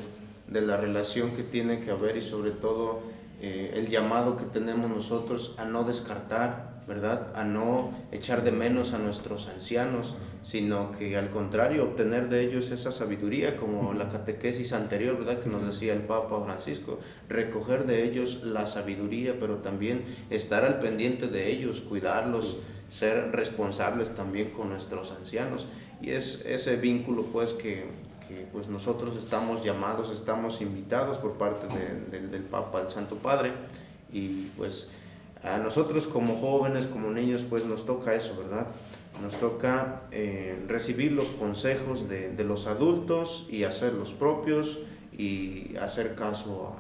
de 0.48 0.62
la 0.62 0.78
relación 0.78 1.32
que 1.32 1.42
tiene 1.42 1.80
que 1.80 1.90
haber 1.90 2.16
y 2.18 2.22
sobre 2.22 2.52
todo 2.52 3.00
eh, 3.42 3.72
el 3.74 3.88
llamado 3.88 4.38
que 4.38 4.46
tenemos 4.46 4.92
nosotros 4.92 5.56
a 5.58 5.66
no 5.66 5.84
descartar, 5.84 6.84
¿verdad? 6.88 7.36
A 7.36 7.44
no 7.44 7.92
echar 8.12 8.44
de 8.44 8.52
menos 8.52 8.94
a 8.94 9.00
nuestros 9.00 9.48
ancianos, 9.48 10.16
sino 10.44 10.92
que 10.92 11.18
al 11.18 11.32
contrario, 11.32 11.86
obtener 11.86 12.30
de 12.30 12.46
ellos 12.46 12.70
esa 12.70 12.92
sabiduría, 12.92 13.58
como 13.58 13.94
la 13.94 14.10
catequesis 14.10 14.74
anterior, 14.74 15.18
¿verdad? 15.18 15.40
Que 15.40 15.50
nos 15.50 15.66
decía 15.66 15.94
el 15.94 16.02
Papa 16.02 16.40
Francisco, 16.46 17.00
recoger 17.30 17.88
de 17.88 18.04
ellos 18.04 18.44
la 18.44 18.68
sabiduría, 18.68 19.40
pero 19.40 19.58
también 19.58 20.06
estar 20.30 20.64
al 20.64 20.80
pendiente 20.80 21.28
de 21.28 21.50
ellos, 21.50 21.82
cuidarlos 21.82 22.60
ser 22.90 23.32
responsables 23.32 24.16
también 24.16 24.52
con 24.52 24.70
nuestros 24.70 25.12
ancianos. 25.12 25.66
Y 26.02 26.12
es 26.12 26.46
ese 26.46 26.76
vínculo 26.76 27.24
pues 27.24 27.54
que, 27.54 27.86
que 28.28 28.48
pues 28.52 28.68
nosotros 28.68 29.16
estamos 29.16 29.64
llamados, 29.64 30.12
estamos 30.12 30.62
invitados 30.62 31.18
por 31.18 31.34
parte 31.34 31.68
del 32.12 32.44
Papa, 32.44 32.82
el 32.82 32.90
Santo 32.90 33.16
Padre, 33.16 33.52
y 34.12 34.48
pues 34.58 34.92
A 35.44 35.58
nosotros 35.60 36.08
como 36.08 36.40
jóvenes, 36.40 36.88
como 36.88 37.12
niños, 37.12 37.44
pues 37.48 37.64
nos 37.66 37.86
toca 37.86 38.16
eso, 38.16 38.36
¿verdad? 38.38 38.68
Nos 39.22 39.36
toca 39.36 40.02
eh, 40.12 40.64
recibir 40.68 41.12
los 41.12 41.30
consejos 41.32 42.10
de, 42.10 42.30
de, 42.30 42.44
los 42.44 42.68
adultos 42.68 43.46
y 43.50 43.64
hacer 43.64 43.94
los 43.94 44.14
propios 44.14 44.80
y 45.18 45.76
hacer 45.78 46.16
caso 46.16 46.76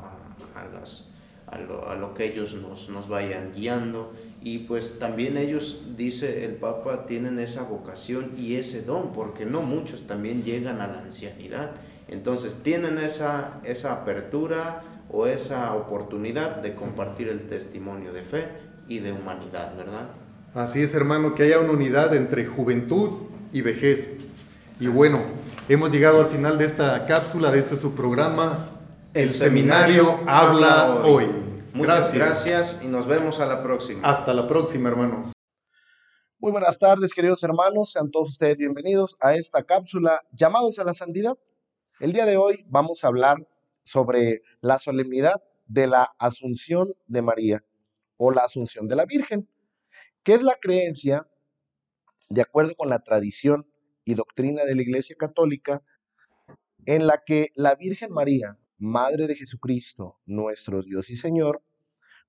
a, 0.55 0.59
a 0.59 0.65
las, 0.67 1.09
a, 1.47 1.57
lo, 1.59 1.89
a, 1.89 1.95
lo, 1.95 2.13
que 2.13 2.25
ellos 2.25 2.55
nos, 2.55 2.89
nos 2.89 3.07
vayan 3.07 3.53
guiando. 3.53 4.11
Y 4.41 4.59
pues 4.59 4.99
también 4.99 5.35
ellos, 5.37 5.81
dice 5.97 6.45
el 6.45 6.53
Papa, 6.53 7.05
tienen 7.05 7.39
esa 7.39 7.63
vocación 7.63 8.31
y 8.37 8.55
ese 8.55 8.81
don, 8.83 9.11
porque 9.13 9.45
no 9.45 9.61
muchos 9.61 10.05
también 10.07 10.43
llegan 10.43 10.79
a 10.79 10.87
la 10.87 10.99
ancianidad. 10.99 11.71
Entonces 12.07 12.61
tienen 12.63 12.97
esa, 12.97 13.59
esa 13.63 13.93
apertura 13.93 14.83
o 15.09 15.27
esa 15.27 15.73
oportunidad 15.73 16.57
de 16.57 16.75
compartir 16.75 17.29
el 17.29 17.47
testimonio 17.47 18.13
de 18.13 18.23
fe 18.23 18.45
y 18.87 18.99
de 18.99 19.11
humanidad, 19.11 19.75
¿verdad? 19.75 20.07
Así 20.53 20.81
es, 20.81 20.93
hermano, 20.93 21.35
que 21.35 21.43
haya 21.43 21.59
una 21.59 21.73
unidad 21.73 22.15
entre 22.15 22.45
juventud 22.45 23.09
y 23.51 23.61
vejez. 23.61 24.17
Y 24.79 24.87
bueno, 24.87 25.21
hemos 25.67 25.91
llegado 25.91 26.21
al 26.21 26.27
final 26.27 26.57
de 26.57 26.65
esta 26.65 27.05
cápsula, 27.05 27.51
de 27.51 27.59
este 27.59 27.75
subprograma. 27.75 28.69
El, 29.13 29.23
el 29.23 29.31
seminario, 29.31 30.05
seminario, 30.05 30.29
habla 30.29 31.01
hoy. 31.03 31.25
hoy. 31.25 31.46
Muchas 31.77 32.11
gracias. 32.11 32.45
gracias 32.47 32.85
y 32.85 32.87
nos 32.87 33.05
vemos 33.05 33.39
a 33.39 33.45
la 33.45 33.61
próxima. 33.61 34.01
Hasta 34.01 34.33
la 34.33 34.47
próxima, 34.47 34.89
hermanos. 34.89 35.33
Muy 36.39 36.51
buenas 36.51 36.79
tardes, 36.79 37.13
queridos 37.13 37.43
hermanos. 37.43 37.91
Sean 37.91 38.09
todos 38.09 38.29
ustedes 38.29 38.57
bienvenidos 38.57 39.15
a 39.19 39.35
esta 39.35 39.63
cápsula 39.63 40.23
llamados 40.31 40.79
a 40.79 40.83
la 40.83 40.95
santidad. 40.95 41.37
El 41.99 42.13
día 42.13 42.25
de 42.25 42.35
hoy 42.35 42.65
vamos 42.67 43.03
a 43.03 43.09
hablar 43.09 43.47
sobre 43.83 44.41
la 44.59 44.79
solemnidad 44.79 45.35
de 45.67 45.85
la 45.85 46.15
Asunción 46.17 46.95
de 47.05 47.21
María 47.21 47.63
o 48.17 48.31
la 48.31 48.45
Asunción 48.45 48.87
de 48.87 48.95
la 48.95 49.05
Virgen, 49.05 49.47
que 50.23 50.33
es 50.33 50.41
la 50.41 50.57
creencia, 50.59 51.27
de 52.29 52.41
acuerdo 52.41 52.73
con 52.75 52.89
la 52.89 53.03
tradición 53.03 53.67
y 54.03 54.15
doctrina 54.15 54.65
de 54.65 54.73
la 54.73 54.81
Iglesia 54.81 55.15
Católica, 55.15 55.83
en 56.87 57.05
la 57.05 57.21
que 57.23 57.51
la 57.53 57.75
Virgen 57.75 58.11
María, 58.11 58.57
Madre 58.79 59.27
de 59.27 59.35
Jesucristo, 59.35 60.19
nuestro 60.25 60.81
Dios 60.81 61.09
y 61.09 61.17
Señor, 61.17 61.63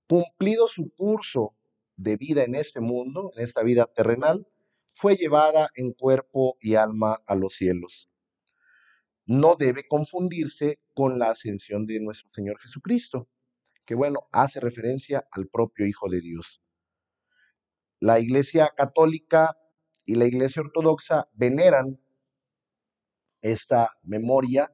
cumplido 0.09 0.67
su 0.69 0.91
curso 0.97 1.55
de 1.97 2.17
vida 2.17 2.45
en 2.45 2.55
este 2.55 2.81
mundo, 2.81 3.33
en 3.37 3.45
esta 3.45 3.63
vida 3.63 3.87
terrenal, 3.87 4.47
fue 4.95 5.17
llevada 5.17 5.71
en 5.75 5.93
cuerpo 5.93 6.57
y 6.61 6.75
alma 6.75 7.19
a 7.27 7.37
los 7.37 7.55
cielos. 7.55 8.11
No 9.27 9.55
debe 9.57 9.87
confundirse 9.87 10.81
con 10.95 11.19
la 11.19 11.31
ascensión 11.31 11.87
de 11.87 12.01
nuestro 12.01 12.31
Señor 12.33 12.59
Jesucristo, 12.59 13.29
que 13.85 13.95
bueno, 13.95 14.29
hace 14.33 14.59
referencia 14.59 15.27
al 15.31 15.49
propio 15.49 15.87
Hijo 15.87 16.09
de 16.09 16.21
Dios. 16.21 16.63
La 18.01 18.19
Iglesia 18.19 18.73
Católica 18.77 19.57
y 20.07 20.15
la 20.15 20.27
Iglesia 20.27 20.63
Ortodoxa 20.63 21.29
veneran 21.33 22.01
esta 23.43 23.91
memoria, 24.03 24.73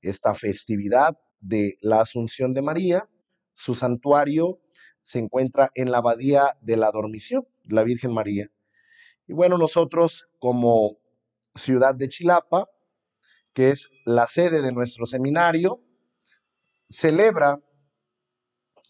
esta 0.00 0.34
festividad 0.34 1.18
de 1.40 1.78
la 1.80 2.02
Asunción 2.02 2.52
de 2.52 2.62
María. 2.62 3.08
Su 3.54 3.74
santuario 3.74 4.60
se 5.04 5.18
encuentra 5.18 5.70
en 5.74 5.90
la 5.90 5.98
abadía 5.98 6.56
de 6.60 6.76
la 6.76 6.90
Dormición, 6.90 7.46
la 7.64 7.84
Virgen 7.84 8.12
María. 8.12 8.50
Y 9.26 9.32
bueno, 9.32 9.58
nosotros 9.58 10.28
como 10.38 10.98
ciudad 11.54 11.94
de 11.94 12.08
Chilapa, 12.08 12.68
que 13.52 13.70
es 13.70 13.90
la 14.04 14.26
sede 14.26 14.60
de 14.60 14.72
nuestro 14.72 15.06
seminario, 15.06 15.80
celebra, 16.90 17.60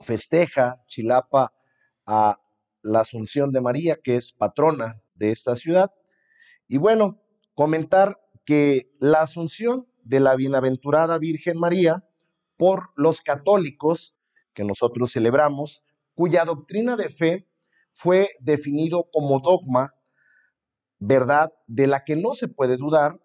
festeja 0.00 0.82
Chilapa 0.86 1.52
a 2.06 2.38
la 2.82 3.00
Asunción 3.00 3.52
de 3.52 3.60
María, 3.60 3.98
que 4.02 4.16
es 4.16 4.32
patrona 4.32 5.02
de 5.14 5.32
esta 5.32 5.56
ciudad. 5.56 5.92
Y 6.68 6.78
bueno, 6.78 7.20
comentar 7.54 8.20
que 8.44 8.90
la 8.98 9.22
Asunción 9.22 9.86
de 10.02 10.20
la 10.20 10.36
Bienaventurada 10.36 11.18
Virgen 11.18 11.58
María 11.58 12.04
por 12.56 12.90
los 12.96 13.20
católicos 13.20 14.16
que 14.52 14.64
nosotros 14.64 15.12
celebramos 15.12 15.82
cuya 16.14 16.44
doctrina 16.44 16.96
de 16.96 17.10
fe 17.10 17.46
fue 17.92 18.30
definido 18.40 19.08
como 19.12 19.40
dogma, 19.40 19.94
verdad 20.98 21.52
de 21.66 21.86
la 21.86 22.04
que 22.04 22.16
no 22.16 22.34
se 22.34 22.48
puede 22.48 22.76
dudar, 22.76 23.20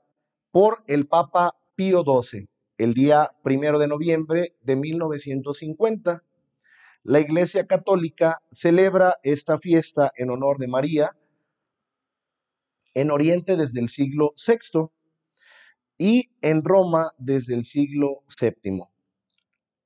por 0.51 0.84
el 0.88 1.08
Papa 1.08 1.55
Pío 1.75 2.03
XII, 2.03 2.50
el 2.77 2.93
día 2.93 3.31
primero 3.43 3.79
de 3.79 3.88
noviembre 3.88 4.55
de 4.62 4.75
1950. 4.75 6.24
La 7.03 7.19
Iglesia 7.19 7.65
Católica 7.67 8.39
celebra 8.51 9.15
esta 9.24 9.58
fiesta 9.58 10.12
en 10.15 10.31
honor 10.31 10.58
de 10.58 10.67
María 10.67 11.15
en 12.93 13.12
Oriente 13.12 13.55
desde 13.55 13.79
el 13.79 13.89
siglo 13.89 14.34
VI 14.36 14.89
y 15.98 16.31
en 16.41 16.63
Roma 16.63 17.12
desde 17.17 17.53
el 17.53 17.63
siglo 17.63 18.24
VII. 18.39 18.84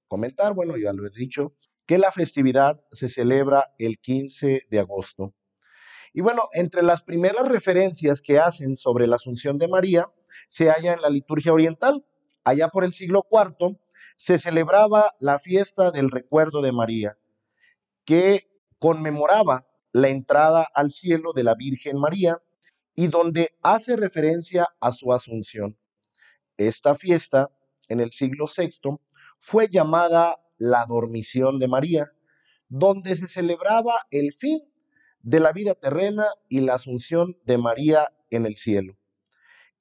Comentar, 0.07 0.53
bueno, 0.53 0.77
ya 0.77 0.93
lo 0.93 1.05
he 1.05 1.09
dicho, 1.09 1.53
que 1.85 1.97
la 1.97 2.11
festividad 2.11 2.81
se 2.91 3.09
celebra 3.09 3.73
el 3.77 3.99
15 3.99 4.67
de 4.69 4.79
agosto. 4.79 5.33
Y 6.13 6.21
bueno, 6.21 6.43
entre 6.53 6.83
las 6.83 7.01
primeras 7.01 7.47
referencias 7.47 8.21
que 8.21 8.39
hacen 8.39 8.77
sobre 8.77 9.07
la 9.07 9.15
Asunción 9.15 9.57
de 9.57 9.67
María 9.67 10.07
se 10.49 10.69
halla 10.69 10.93
en 10.93 11.01
la 11.01 11.09
liturgia 11.09 11.53
oriental. 11.53 12.05
Allá 12.43 12.69
por 12.69 12.83
el 12.83 12.93
siglo 12.93 13.25
IV 13.31 13.77
se 14.17 14.37
celebraba 14.37 15.13
la 15.19 15.39
fiesta 15.39 15.91
del 15.91 16.11
recuerdo 16.11 16.61
de 16.61 16.71
María, 16.71 17.17
que 18.05 18.47
conmemoraba 18.79 19.65
la 19.91 20.09
entrada 20.09 20.67
al 20.73 20.91
cielo 20.91 21.33
de 21.33 21.43
la 21.43 21.55
Virgen 21.55 21.97
María 21.97 22.41
y 22.95 23.07
donde 23.07 23.55
hace 23.61 23.95
referencia 23.95 24.67
a 24.79 24.91
su 24.91 25.13
asunción. 25.13 25.77
Esta 26.57 26.95
fiesta, 26.95 27.49
en 27.87 27.99
el 27.99 28.11
siglo 28.11 28.45
VI, 28.45 28.99
fue 29.39 29.67
llamada 29.67 30.42
la 30.57 30.85
dormición 30.87 31.59
de 31.59 31.67
María, 31.67 32.11
donde 32.69 33.15
se 33.15 33.27
celebraba 33.27 33.93
el 34.11 34.33
fin 34.33 34.59
de 35.21 35.39
la 35.39 35.51
vida 35.51 35.75
terrena 35.75 36.25
y 36.49 36.61
la 36.61 36.75
asunción 36.75 37.37
de 37.45 37.57
María 37.57 38.09
en 38.29 38.45
el 38.45 38.57
cielo. 38.57 38.97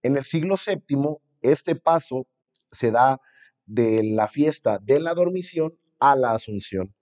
En 0.02 0.16
el 0.16 0.24
siglo 0.24 0.56
VII, 0.56 1.16
este 1.42 1.74
paso 1.74 2.26
se 2.70 2.90
da 2.90 3.20
de 3.66 4.02
la 4.02 4.28
fiesta 4.28 4.78
de 4.78 5.00
la 5.00 5.14
dormición 5.14 5.78
a 5.98 6.16
la 6.16 6.32
asunción. 6.32 6.94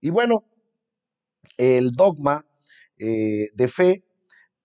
Y 0.00 0.10
bueno, 0.10 0.44
el 1.56 1.92
dogma 1.92 2.46
eh, 2.98 3.48
de 3.54 3.68
fe 3.68 4.04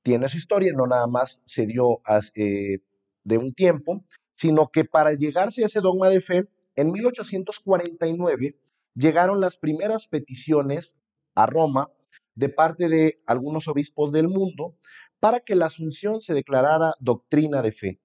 tiene 0.01 0.29
su 0.29 0.37
historia, 0.37 0.71
no 0.75 0.85
nada 0.87 1.07
más 1.07 1.41
se 1.45 1.65
dio 1.65 1.99
eh, 2.35 2.79
de 3.23 3.37
un 3.37 3.53
tiempo, 3.53 4.05
sino 4.35 4.69
que 4.69 4.85
para 4.85 5.13
llegarse 5.13 5.63
a 5.63 5.67
ese 5.67 5.81
dogma 5.81 6.09
de 6.09 6.21
fe 6.21 6.47
en 6.75 6.91
1849 6.91 8.57
llegaron 8.95 9.41
las 9.41 9.57
primeras 9.57 10.07
peticiones 10.07 10.95
a 11.35 11.45
Roma 11.45 11.89
de 12.35 12.49
parte 12.49 12.89
de 12.89 13.17
algunos 13.25 13.67
obispos 13.67 14.11
del 14.11 14.27
mundo 14.27 14.77
para 15.19 15.39
que 15.39 15.55
la 15.55 15.67
asunción 15.67 16.21
se 16.21 16.33
declarara 16.33 16.93
doctrina 16.99 17.61
de 17.61 17.71
fe. 17.71 18.01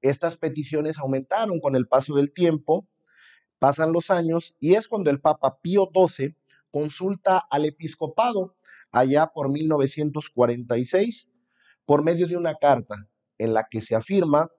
Estas 0.00 0.36
peticiones 0.36 0.98
aumentaron 0.98 1.60
con 1.60 1.74
el 1.74 1.88
paso 1.88 2.14
del 2.14 2.32
tiempo, 2.32 2.86
pasan 3.58 3.92
los 3.92 4.10
años 4.10 4.56
y 4.60 4.74
es 4.74 4.86
cuando 4.86 5.10
el 5.10 5.20
Papa 5.20 5.58
Pío 5.60 5.90
XII 5.92 6.36
consulta 6.70 7.38
al 7.50 7.64
episcopado 7.64 8.56
allá 8.92 9.26
por 9.26 9.50
1946 9.50 11.30
por 11.84 12.04
medio 12.04 12.28
de 12.28 12.36
una 12.36 12.54
carta 12.54 13.08
en 13.38 13.54
la 13.54 13.66
que 13.68 13.80
se 13.80 13.94
afirma 13.94 14.50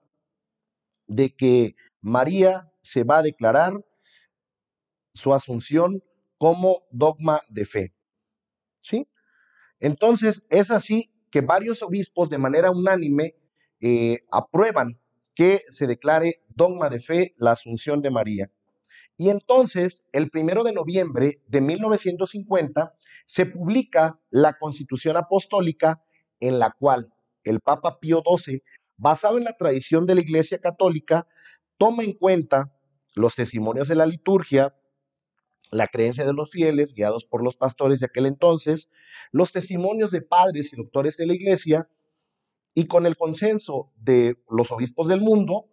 de 1.06 1.34
que 1.34 1.74
María 2.00 2.69
se 2.82 3.04
va 3.04 3.18
a 3.18 3.22
declarar 3.22 3.72
su 5.14 5.34
asunción 5.34 6.02
como 6.38 6.82
dogma 6.90 7.42
de 7.48 7.66
fe. 7.66 7.94
¿Sí? 8.80 9.08
Entonces, 9.78 10.42
es 10.48 10.70
así 10.70 11.12
que 11.30 11.40
varios 11.40 11.82
obispos 11.82 12.30
de 12.30 12.38
manera 12.38 12.70
unánime 12.70 13.34
eh, 13.80 14.18
aprueban 14.30 14.98
que 15.34 15.62
se 15.70 15.86
declare 15.86 16.42
dogma 16.48 16.90
de 16.90 17.00
fe 17.00 17.34
la 17.38 17.52
asunción 17.52 18.02
de 18.02 18.10
María. 18.10 18.50
Y 19.16 19.28
entonces, 19.28 20.04
el 20.12 20.30
primero 20.30 20.64
de 20.64 20.72
noviembre 20.72 21.42
de 21.46 21.60
1950, 21.60 22.94
se 23.26 23.46
publica 23.46 24.18
la 24.30 24.58
Constitución 24.58 25.16
Apostólica 25.16 26.02
en 26.40 26.58
la 26.58 26.72
cual 26.72 27.12
el 27.44 27.60
Papa 27.60 28.00
Pío 28.00 28.22
XII, 28.24 28.62
basado 28.96 29.38
en 29.38 29.44
la 29.44 29.56
tradición 29.56 30.06
de 30.06 30.14
la 30.14 30.20
Iglesia 30.20 30.58
Católica, 30.58 31.26
toma 31.80 32.04
en 32.04 32.12
cuenta 32.12 32.70
los 33.14 33.34
testimonios 33.36 33.88
de 33.88 33.94
la 33.94 34.04
liturgia, 34.04 34.76
la 35.70 35.88
creencia 35.88 36.26
de 36.26 36.34
los 36.34 36.50
fieles, 36.50 36.92
guiados 36.92 37.24
por 37.24 37.42
los 37.42 37.56
pastores 37.56 38.00
de 38.00 38.06
aquel 38.06 38.26
entonces, 38.26 38.90
los 39.32 39.50
testimonios 39.50 40.10
de 40.10 40.20
padres 40.20 40.74
y 40.74 40.76
doctores 40.76 41.16
de 41.16 41.26
la 41.26 41.34
iglesia, 41.34 41.88
y 42.74 42.86
con 42.86 43.06
el 43.06 43.16
consenso 43.16 43.90
de 43.96 44.36
los 44.50 44.70
obispos 44.70 45.08
del 45.08 45.22
mundo, 45.22 45.70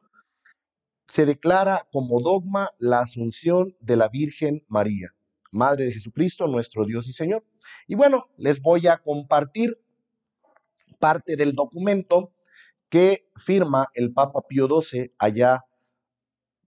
se 1.08 1.26
declara 1.26 1.86
como 1.92 2.22
dogma 2.22 2.70
la 2.80 3.02
asunción 3.02 3.76
de 3.82 3.98
la 3.98 4.08
Virgen 4.08 4.64
María, 4.70 5.10
Madre 5.52 5.86
de 5.86 5.94
Jesucristo, 5.94 6.48
nuestro 6.48 6.86
Dios 6.86 7.10
y 7.10 7.14
Señor. 7.14 7.44
Y 7.86 7.96
bueno, 7.96 8.30
les 8.38 8.62
voy 8.62 8.88
a 8.88 8.98
compartir 9.00 9.78
parte 11.00 11.36
del 11.36 11.54
documento 11.54 12.32
que 12.88 13.30
firma 13.36 13.90
el 13.94 14.14
Papa 14.14 14.40
Pío 14.48 14.70
XII 14.70 15.14
allá 15.20 15.67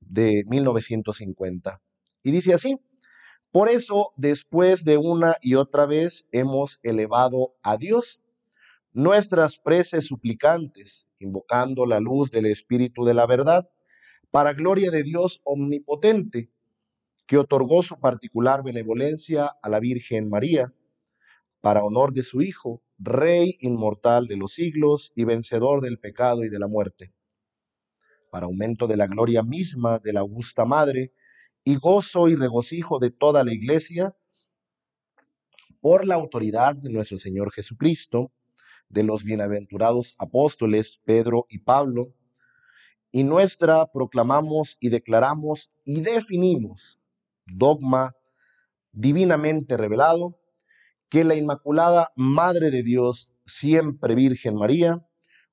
de 0.00 0.45
1950. 0.47 1.80
Y 2.23 2.30
dice 2.30 2.54
así, 2.54 2.76
por 3.52 3.69
eso, 3.69 4.12
después 4.16 4.85
de 4.85 4.97
una 4.97 5.37
y 5.40 5.57
otra 5.57 5.87
vez 5.87 6.26
hemos 6.30 6.78
elevado 6.83 7.54
a 7.62 7.76
Dios 7.76 8.21
nuestras 8.92 9.59
preces 9.59 10.07
suplicantes, 10.07 11.07
invocando 11.19 11.87
la 11.87 12.00
luz 12.00 12.30
del 12.30 12.47
Espíritu 12.47 13.04
de 13.04 13.14
la 13.14 13.26
verdad, 13.26 13.69
para 14.30 14.52
gloria 14.52 14.90
de 14.90 15.02
Dios 15.02 15.40
omnipotente, 15.45 16.50
que 17.26 17.38
otorgó 17.38 17.83
su 17.83 17.99
particular 17.99 18.62
benevolencia 18.62 19.52
a 19.62 19.69
la 19.69 19.80
Virgen 19.80 20.28
María, 20.28 20.73
para 21.61 21.85
honor 21.85 22.12
de 22.12 22.23
su 22.23 22.42
Hijo, 22.42 22.83
Rey 22.99 23.57
inmortal 23.61 24.26
de 24.26 24.37
los 24.37 24.52
siglos 24.54 25.12
y 25.14 25.25
vencedor 25.25 25.80
del 25.80 25.99
pecado 25.99 26.45
y 26.45 26.49
de 26.49 26.59
la 26.59 26.69
muerte, 26.69 27.12
para 28.30 28.46
aumento 28.46 28.87
de 28.87 28.96
la 28.96 29.06
gloria 29.06 29.42
misma 29.42 29.99
de 29.99 30.12
la 30.12 30.20
augusta 30.20 30.64
Madre 30.64 31.12
y 31.64 31.76
gozo 31.76 32.28
y 32.28 32.37
regocijo 32.37 32.99
de 32.99 33.10
toda 33.10 33.44
la 33.44 33.52
Iglesia, 33.52 34.14
por 35.80 36.06
la 36.06 36.14
autoridad 36.14 36.76
de 36.76 36.90
nuestro 36.90 37.18
Señor 37.18 37.52
Jesucristo, 37.52 38.30
de 38.88 39.02
los 39.02 39.25
bienaventurados 39.25 40.14
apóstoles 40.18 41.00
Pedro 41.04 41.46
y 41.49 41.58
Pablo, 41.58 42.14
y 43.12 43.25
nuestra 43.25 43.87
proclamamos 43.87 44.76
y 44.80 44.88
declaramos 44.88 45.72
y 45.84 46.00
definimos 46.00 47.00
dogma 47.46 48.14
divinamente 48.92 49.76
revelado, 49.76 50.38
que 51.08 51.25
la 51.25 51.34
Inmaculada 51.34 52.10
Madre 52.14 52.70
de 52.70 52.82
Dios, 52.82 53.32
siempre 53.46 54.14
Virgen 54.14 54.54
María, 54.54 55.04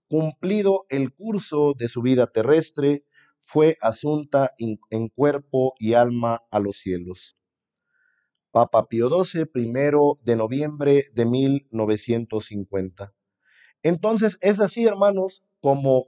cumplido 0.08 0.86
el 0.90 1.14
curso 1.14 1.74
de 1.78 1.88
su 1.90 2.02
vida 2.02 2.28
terrestre, 2.28 3.04
fue 3.40 3.78
asunta 3.82 4.52
en 4.58 5.10
cuerpo 5.10 5.74
y 5.80 5.94
alma 5.94 6.42
a 6.52 6.60
los 6.60 6.78
cielos. 6.78 7.38
Papa 8.58 8.88
Pío 8.88 9.08
XII, 9.24 9.46
primero 9.46 10.18
de 10.24 10.36
noviembre 10.36 11.06
de 11.14 11.26
1950. 11.26 13.14
Entonces, 13.84 14.40
es 14.42 14.60
así, 14.60 14.86
hermanos, 14.86 15.44
como 15.62 16.08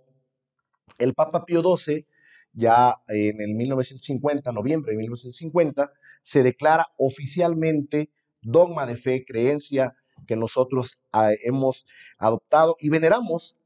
el 0.97 1.13
Papa 1.13 1.45
Pío 1.45 1.61
XII, 1.61 2.07
ya 2.53 2.95
en 3.07 3.39
el 3.39 3.53
1950, 3.53 4.51
noviembre 4.51 4.93
de 4.93 4.97
1950, 4.97 5.91
se 6.23 6.41
declara 6.41 6.87
oficialmente 6.97 8.09
dogma 8.41 8.87
de 8.87 8.97
fe, 8.97 9.25
creencia 9.25 9.93
que 10.25 10.35
nosotros 10.35 10.97
ah, 11.11 11.29
hemos 11.43 11.85
adoptado 12.17 12.77
y 12.79 12.89
veneramos 12.89 13.58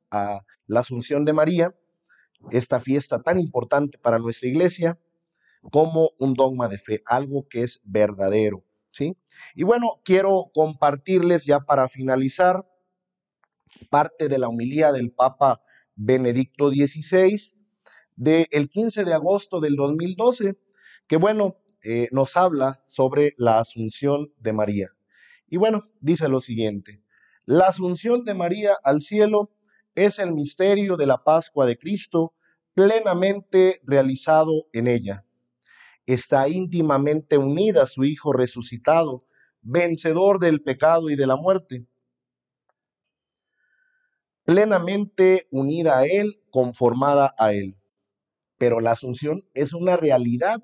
la 0.68 0.80
Asunción 0.80 1.26
de 1.26 1.34
María, 1.34 1.76
esta 2.52 2.80
fiesta 2.80 3.22
tan 3.22 3.40
importante 3.40 3.98
para 3.98 4.20
nuestra 4.20 4.50
iglesia, 4.50 5.00
como 5.72 6.10
un 6.20 6.34
dogma 6.34 6.68
de 6.68 6.78
fe, 6.78 7.02
algo 7.06 7.48
que 7.50 7.64
es 7.64 7.80
verdadero, 7.84 8.64
¿sí? 8.92 9.18
Y 9.56 9.64
bueno, 9.64 10.02
quiero 10.04 10.52
compartirles 10.54 11.46
ya 11.46 11.62
para 11.62 11.88
finalizar 11.88 12.68
parte 13.90 14.28
de 14.28 14.38
la 14.38 14.50
humilía 14.50 14.92
del 14.92 15.12
Papa 15.12 15.62
Benedicto 15.96 16.70
XVI 16.70 17.56
del 18.16 18.70
15 18.70 19.06
de 19.06 19.14
agosto 19.14 19.60
del 19.60 19.76
2012, 19.76 20.58
que 21.08 21.18
bueno, 21.18 21.58
eh, 21.84 22.08
nos 22.12 22.38
habla 22.38 22.84
sobre 22.86 23.34
la 23.38 23.60
asunción 23.60 24.32
de 24.40 24.54
María. 24.54 24.88
Y 25.48 25.58
bueno, 25.58 25.84
dice 26.00 26.28
lo 26.30 26.40
siguiente, 26.40 27.02
la 27.46 27.68
asunción 27.68 28.24
de 28.24 28.34
María 28.34 28.78
al 28.84 29.02
cielo 29.02 29.52
es 29.96 30.20
el 30.20 30.34
misterio 30.34 30.98
de 30.98 31.08
la 31.08 31.24
Pascua 31.24 31.66
de 31.66 31.78
Cristo 31.78 32.34
plenamente 32.74 33.82
realizado 33.84 34.66
en 34.74 34.88
ella. 34.88 35.26
Está 36.06 36.50
íntimamente 36.50 37.38
unida 37.38 37.84
a 37.84 37.88
su 37.88 38.04
Hijo 38.04 38.34
resucitado, 38.34 39.20
vencedor 39.62 40.40
del 40.40 40.62
pecado 40.62 41.10
y 41.10 41.16
de 41.16 41.28
la 41.28 41.36
muerte 41.36 41.86
plenamente 44.44 45.48
unida 45.52 46.00
a 46.00 46.06
Él, 46.06 46.42
conformada 46.50 47.34
a 47.38 47.54
Él. 47.54 47.78
Pero 48.58 48.80
la 48.80 48.92
asunción 48.92 49.44
es 49.54 49.74
una 49.74 49.98
realidad 49.98 50.62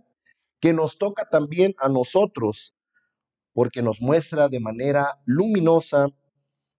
que 0.60 0.74
nos 0.74 0.98
toca 0.98 1.30
también 1.30 1.74
a 1.80 1.90
nosotros, 1.90 2.76
porque 3.54 3.82
nos 3.82 4.02
muestra 4.02 4.50
de 4.50 4.60
manera 4.60 5.20
luminosa 5.26 6.08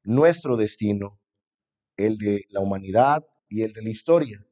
nuestro 0.02 0.56
destino, 0.56 1.18
el 2.06 2.18
de 2.18 2.46
la 2.48 2.60
humanidad 2.60 3.24
y 3.48 3.62
el 3.62 3.72
de 3.72 3.82
la 3.82 3.90
historia. 3.90 4.44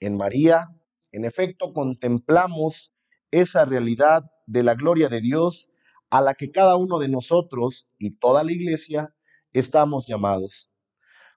En 0.00 0.16
María, 0.16 0.68
en 1.12 1.24
efecto, 1.24 1.72
contemplamos 1.72 2.92
esa 3.30 3.64
realidad 3.64 4.24
de 4.46 4.62
la 4.62 4.74
gloria 4.74 5.08
de 5.08 5.20
Dios 5.20 5.70
a 6.10 6.20
la 6.20 6.34
que 6.34 6.50
cada 6.50 6.76
uno 6.76 6.98
de 6.98 7.08
nosotros 7.08 7.88
y 7.98 8.16
toda 8.18 8.44
la 8.44 8.52
iglesia 8.52 9.14
estamos 9.52 10.06
llamados. 10.06 10.70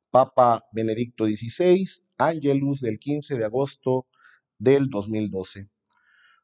Papa 0.09 0.65
Benedicto 0.71 1.25
XVI, 1.25 1.85
Angelus 2.17 2.81
del 2.81 2.99
15 2.99 3.37
de 3.37 3.45
agosto 3.45 4.07
del 4.57 4.89
2012. 4.89 5.69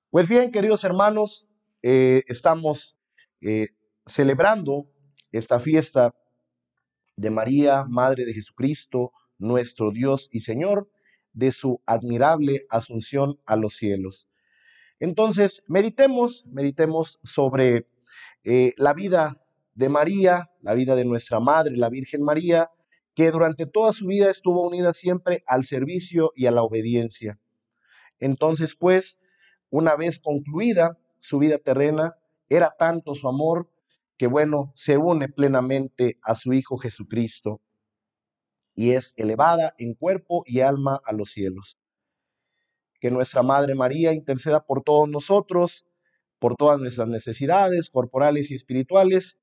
Pues 0.09 0.27
bien, 0.27 0.51
queridos 0.51 0.83
hermanos, 0.83 1.47
eh, 1.81 2.23
estamos 2.27 2.97
eh, 3.39 3.69
celebrando 4.05 4.89
esta 5.31 5.59
fiesta 5.59 6.13
de 7.21 7.29
María, 7.29 7.85
Madre 7.87 8.25
de 8.25 8.33
Jesucristo, 8.33 9.11
nuestro 9.37 9.91
Dios 9.91 10.29
y 10.31 10.41
Señor, 10.41 10.89
de 11.33 11.51
su 11.51 11.81
admirable 11.85 12.65
asunción 12.69 13.39
a 13.45 13.55
los 13.55 13.75
cielos. 13.75 14.27
Entonces, 14.99 15.63
meditemos, 15.67 16.45
meditemos 16.47 17.19
sobre 17.23 17.87
eh, 18.43 18.73
la 18.77 18.93
vida 18.93 19.41
de 19.75 19.89
María, 19.89 20.51
la 20.61 20.73
vida 20.73 20.95
de 20.95 21.05
nuestra 21.05 21.39
Madre, 21.39 21.77
la 21.77 21.89
Virgen 21.89 22.23
María, 22.23 22.69
que 23.15 23.31
durante 23.31 23.65
toda 23.65 23.93
su 23.93 24.07
vida 24.07 24.29
estuvo 24.29 24.67
unida 24.67 24.93
siempre 24.93 25.43
al 25.47 25.63
servicio 25.63 26.31
y 26.35 26.47
a 26.47 26.51
la 26.51 26.63
obediencia. 26.63 27.39
Entonces, 28.19 28.75
pues, 28.75 29.17
una 29.69 29.95
vez 29.95 30.19
concluida 30.19 30.97
su 31.19 31.39
vida 31.39 31.57
terrena, 31.57 32.15
era 32.49 32.75
tanto 32.77 33.15
su 33.15 33.27
amor 33.27 33.69
que, 34.21 34.27
bueno, 34.27 34.71
se 34.75 34.97
une 34.97 35.29
plenamente 35.29 36.19
a 36.21 36.35
su 36.35 36.53
Hijo 36.53 36.77
Jesucristo 36.77 37.59
y 38.75 38.91
es 38.91 39.15
elevada 39.17 39.73
en 39.79 39.95
cuerpo 39.95 40.43
y 40.45 40.59
alma 40.59 41.01
a 41.05 41.11
los 41.11 41.31
cielos. 41.31 41.79
Que 42.99 43.09
nuestra 43.09 43.41
Madre 43.41 43.73
María 43.73 44.13
interceda 44.13 44.63
por 44.63 44.83
todos 44.83 45.09
nosotros, 45.09 45.87
por 46.37 46.55
todas 46.55 46.79
nuestras 46.79 47.07
necesidades 47.07 47.89
corporales 47.89 48.51
y 48.51 48.53
espirituales, 48.53 49.39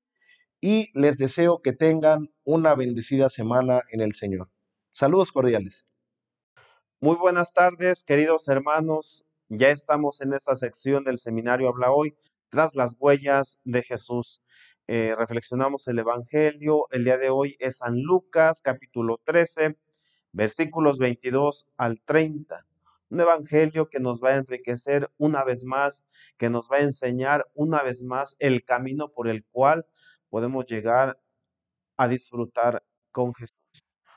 y 0.61 0.97
les 0.97 1.17
deseo 1.17 1.61
que 1.61 1.73
tengan 1.73 2.29
una 2.45 2.73
bendecida 2.73 3.29
semana 3.29 3.81
en 3.91 3.99
el 3.99 4.13
Señor. 4.13 4.49
Saludos 4.91 5.33
cordiales. 5.33 5.85
Muy 7.01 7.17
buenas 7.17 7.51
tardes, 7.51 8.01
queridos 8.01 8.47
hermanos. 8.47 9.25
Ya 9.49 9.71
estamos 9.71 10.21
en 10.21 10.31
esta 10.31 10.55
sección 10.55 11.03
del 11.03 11.17
seminario 11.17 11.67
Habla 11.67 11.91
Hoy, 11.91 12.15
tras 12.47 12.75
las 12.75 12.95
huellas 12.97 13.59
de 13.65 13.83
Jesús. 13.83 14.41
Eh, 14.91 15.13
reflexionamos 15.15 15.87
el 15.87 15.99
Evangelio. 15.99 16.87
El 16.89 17.03
día 17.03 17.19
de 17.19 17.29
hoy 17.29 17.55
es 17.59 17.77
San 17.77 18.01
Lucas, 18.01 18.59
capítulo 18.59 19.21
13, 19.23 19.77
versículos 20.31 20.97
22 20.97 21.69
al 21.77 22.01
30. 22.01 22.65
Un 23.11 23.19
evangelio 23.19 23.87
que 23.87 23.99
nos 23.99 24.19
va 24.19 24.29
a 24.29 24.37
enriquecer 24.37 25.11
una 25.19 25.43
vez 25.43 25.63
más, 25.63 26.07
que 26.39 26.49
nos 26.49 26.71
va 26.71 26.77
a 26.77 26.81
enseñar 26.81 27.45
una 27.53 27.83
vez 27.83 28.01
más 28.01 28.35
el 28.39 28.63
camino 28.65 29.11
por 29.11 29.27
el 29.27 29.45
cual 29.51 29.85
podemos 30.27 30.65
llegar 30.65 31.19
a 31.95 32.07
disfrutar 32.07 32.81
con 33.11 33.35
Jesús. 33.35 33.53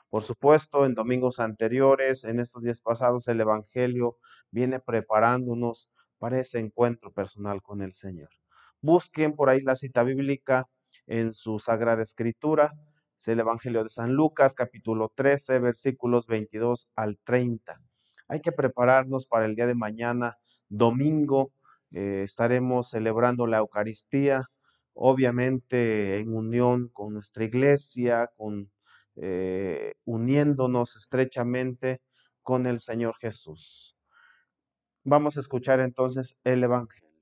Por 0.09 0.23
supuesto, 0.23 0.87
en 0.87 0.95
domingos 0.95 1.39
anteriores, 1.39 2.23
en 2.23 2.39
estos 2.39 2.63
días 2.63 2.81
pasados, 2.81 3.27
el 3.27 3.39
Evangelio 3.41 4.17
viene 4.49 4.79
preparándonos 4.79 5.91
para 6.17 6.39
ese 6.39 6.57
encuentro 6.57 7.11
personal 7.11 7.61
con 7.61 7.83
el 7.83 7.93
Señor. 7.93 8.29
Busquen 8.83 9.33
por 9.33 9.49
ahí 9.49 9.61
la 9.61 9.75
cita 9.75 10.03
bíblica 10.03 10.67
en 11.07 11.31
su 11.33 11.57
Sagrada 11.57 12.03
Escritura. 12.03 12.73
Es 13.17 13.29
el 13.29 13.39
Evangelio 13.39 13.81
de 13.81 13.89
San 13.89 14.11
Lucas, 14.13 14.55
capítulo 14.55 15.09
13, 15.15 15.59
versículos 15.59 16.27
22 16.27 16.89
al 16.97 17.17
30. 17.23 17.81
Hay 18.27 18.41
que 18.41 18.51
prepararnos 18.51 19.25
para 19.25 19.45
el 19.45 19.55
día 19.55 19.67
de 19.67 19.75
mañana, 19.75 20.37
domingo. 20.67 21.53
Eh, 21.91 22.23
estaremos 22.25 22.89
celebrando 22.89 23.47
la 23.47 23.59
Eucaristía 23.59 24.49
obviamente 24.93 26.19
en 26.19 26.35
unión 26.35 26.89
con 26.89 27.13
nuestra 27.13 27.45
iglesia, 27.45 28.29
con, 28.35 28.69
eh, 29.15 29.93
uniéndonos 30.05 30.97
estrechamente 30.97 32.01
con 32.41 32.65
el 32.65 32.79
Señor 32.81 33.15
Jesús. 33.19 33.95
Vamos 35.05 35.37
a 35.37 35.39
escuchar 35.39 35.79
entonces 35.79 36.39
el 36.43 36.63
Evangelio. 36.63 37.12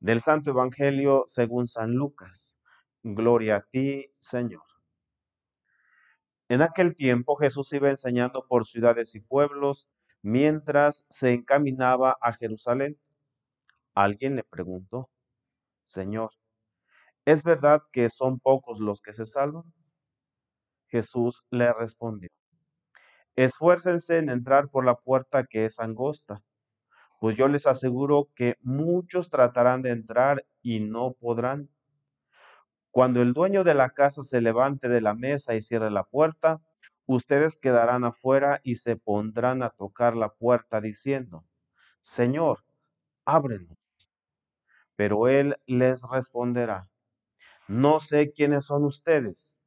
Del 0.00 0.22
Santo 0.22 0.52
Evangelio 0.52 1.24
según 1.26 1.66
San 1.66 1.92
Lucas. 1.92 2.56
Gloria 3.02 3.56
a 3.56 3.60
ti, 3.60 4.10
Señor. 4.18 4.62
En 6.48 6.62
aquel 6.62 6.96
tiempo 6.96 7.36
Jesús 7.36 7.70
iba 7.74 7.90
enseñando 7.90 8.46
por 8.48 8.64
ciudades 8.64 9.14
y 9.14 9.20
pueblos 9.20 9.90
mientras 10.22 11.06
se 11.10 11.34
encaminaba 11.34 12.16
a 12.22 12.32
Jerusalén. 12.32 12.98
Alguien 13.94 14.36
le 14.36 14.42
preguntó, 14.42 15.10
Señor, 15.84 16.30
¿es 17.26 17.44
verdad 17.44 17.82
que 17.92 18.08
son 18.08 18.40
pocos 18.40 18.80
los 18.80 19.02
que 19.02 19.12
se 19.12 19.26
salvan? 19.26 19.70
Jesús 20.86 21.44
le 21.50 21.74
respondió, 21.74 22.30
esfuércense 23.36 24.16
en 24.16 24.30
entrar 24.30 24.70
por 24.70 24.86
la 24.86 24.94
puerta 24.94 25.44
que 25.44 25.66
es 25.66 25.78
angosta, 25.78 26.42
pues 27.20 27.36
yo 27.36 27.48
les 27.48 27.66
aseguro 27.66 28.30
que 28.34 28.56
muchos 28.62 29.28
tratarán 29.28 29.82
de 29.82 29.90
entrar 29.90 30.46
y 30.62 30.80
no 30.80 31.12
podrán. 31.12 31.68
Cuando 32.90 33.20
el 33.20 33.34
dueño 33.34 33.62
de 33.62 33.74
la 33.74 33.90
casa 33.90 34.22
se 34.22 34.40
levante 34.40 34.88
de 34.88 35.02
la 35.02 35.14
mesa 35.14 35.54
y 35.54 35.60
cierre 35.60 35.90
la 35.90 36.04
puerta, 36.04 36.62
ustedes 37.04 37.58
quedarán 37.58 38.04
afuera 38.04 38.60
y 38.64 38.76
se 38.76 38.96
pondrán 38.96 39.62
a 39.62 39.68
tocar 39.68 40.16
la 40.16 40.30
puerta 40.30 40.80
diciendo, 40.80 41.44
Señor, 42.00 42.64
ábrenos. 43.26 43.76
Pero 44.96 45.28
él 45.28 45.56
les 45.66 46.02
responderá, 46.10 46.88
no 47.68 48.00
sé 48.00 48.32
quiénes 48.32 48.64
son 48.64 48.84
ustedes. 48.84 49.60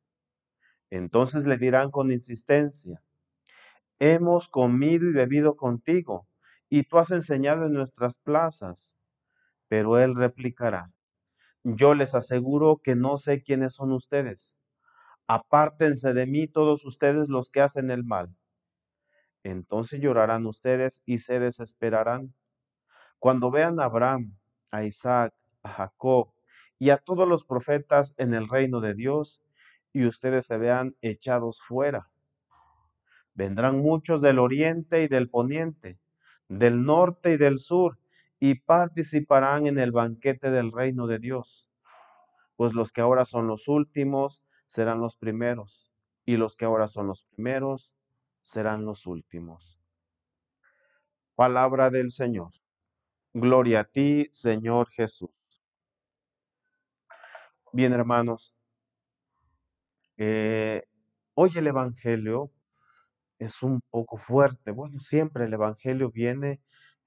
Entonces 0.89 1.45
le 1.45 1.57
dirán 1.57 1.91
con 1.91 2.11
insistencia, 2.11 3.03
hemos 3.99 4.49
comido 4.49 5.07
y 5.07 5.13
bebido 5.13 5.55
contigo, 5.55 6.27
y 6.75 6.81
tú 6.81 6.97
has 6.97 7.12
enseñado 7.12 7.67
en 7.67 7.73
nuestras 7.73 8.17
plazas. 8.17 8.95
Pero 9.67 9.99
él 9.99 10.15
replicará, 10.15 10.91
yo 11.63 11.93
les 11.93 12.15
aseguro 12.15 12.81
que 12.83 12.95
no 12.95 13.17
sé 13.17 13.43
quiénes 13.43 13.75
son 13.75 13.91
ustedes. 13.91 14.55
Apártense 15.27 16.15
de 16.15 16.25
mí 16.25 16.47
todos 16.47 16.83
ustedes 16.86 17.29
los 17.29 17.51
que 17.51 17.62
hacen 17.62 17.91
el 17.91 18.03
mal. 18.03 18.36
Entonces 19.43 20.01
llorarán 20.01 20.47
ustedes 20.47 21.03
y 21.05 21.19
se 21.19 21.39
desesperarán. 21.39 22.33
Cuando 23.19 23.51
vean 23.51 23.79
a 23.79 23.83
Abraham, 23.83 24.36
a 24.71 24.83
Isaac, 24.83 25.31
a 25.62 25.69
Jacob 25.69 26.33
y 26.79 26.89
a 26.89 26.97
todos 26.97 27.27
los 27.27 27.45
profetas 27.45 28.15
en 28.17 28.33
el 28.33 28.49
reino 28.49 28.81
de 28.81 28.95
Dios, 28.95 29.43
y 29.93 30.07
ustedes 30.07 30.47
se 30.47 30.57
vean 30.57 30.95
echados 31.01 31.62
fuera. 31.62 32.09
Vendrán 33.36 33.77
muchos 33.77 34.23
del 34.23 34.39
oriente 34.39 35.03
y 35.03 35.07
del 35.07 35.29
poniente, 35.29 35.99
del 36.59 36.83
norte 36.83 37.33
y 37.33 37.37
del 37.37 37.57
sur, 37.57 37.97
y 38.39 38.55
participarán 38.55 39.67
en 39.67 39.79
el 39.79 39.91
banquete 39.91 40.51
del 40.51 40.71
reino 40.71 41.07
de 41.07 41.19
Dios. 41.19 41.69
Pues 42.55 42.73
los 42.73 42.91
que 42.91 43.01
ahora 43.01 43.25
son 43.25 43.47
los 43.47 43.67
últimos 43.67 44.43
serán 44.67 44.99
los 44.99 45.17
primeros, 45.17 45.91
y 46.25 46.37
los 46.37 46.55
que 46.55 46.65
ahora 46.65 46.87
son 46.87 47.07
los 47.07 47.23
primeros 47.23 47.93
serán 48.41 48.85
los 48.85 49.05
últimos. 49.05 49.79
Palabra 51.35 51.89
del 51.89 52.11
Señor. 52.11 52.51
Gloria 53.33 53.79
a 53.79 53.83
ti, 53.85 54.27
Señor 54.31 54.89
Jesús. 54.89 55.31
Bien, 57.71 57.93
hermanos, 57.93 58.55
eh, 60.17 60.83
hoy 61.33 61.51
el 61.55 61.65
Evangelio 61.65 62.51
es 63.43 63.63
un 63.63 63.82
poco 63.89 64.17
fuerte. 64.17 64.71
Bueno, 64.71 64.99
siempre 64.99 65.45
el 65.45 65.53
Evangelio 65.53 66.12
viene 66.12 66.62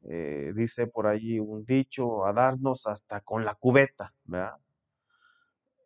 eh, 0.08 0.52
dice 0.54 0.86
por 0.86 1.06
allí 1.08 1.40
un 1.40 1.64
dicho, 1.64 2.26
a 2.26 2.32
darnos 2.32 2.86
hasta 2.86 3.20
con 3.20 3.44
la 3.44 3.54
cubeta, 3.54 4.14
¿verdad? 4.24 4.58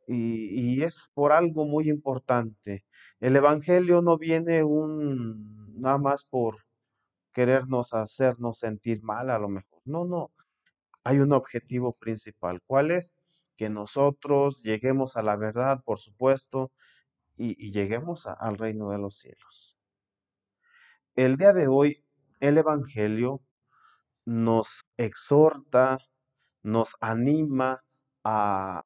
Y, 0.06 0.74
y, 0.76 0.82
es 0.82 1.08
por 1.14 1.32
algo 1.32 1.64
muy 1.64 1.88
importante. 1.88 2.84
El 3.20 3.36
Evangelio 3.36 4.02
no 4.02 4.18
viene 4.18 4.62
un, 4.64 5.80
nada 5.80 5.98
más 5.98 6.24
por 6.24 6.58
querernos 7.32 7.94
hacernos 7.94 8.58
sentir 8.58 9.02
mal 9.02 9.30
a 9.30 9.38
lo 9.38 9.48
mejor. 9.48 9.80
No, 9.84 10.04
no. 10.04 10.30
Hay 11.04 11.20
un 11.20 11.32
objetivo 11.32 11.92
principal. 11.92 12.60
¿Cuál 12.66 12.90
es? 12.90 13.14
Que 13.56 13.70
nosotros 13.70 14.62
lleguemos 14.62 15.16
a 15.16 15.22
la 15.22 15.36
verdad, 15.36 15.82
por 15.84 15.98
supuesto, 15.98 16.72
y, 17.36 17.70
lleguemos 17.72 18.26
al 18.26 18.58
reino 18.58 18.90
de 18.90 18.98
los 18.98 19.16
cielos. 19.16 19.69
El 21.20 21.36
día 21.36 21.52
de 21.52 21.68
hoy, 21.68 22.02
el 22.40 22.56
Evangelio 22.56 23.42
nos 24.24 24.86
exhorta, 24.96 25.98
nos 26.62 26.96
anima 26.98 27.84
a, 28.24 28.84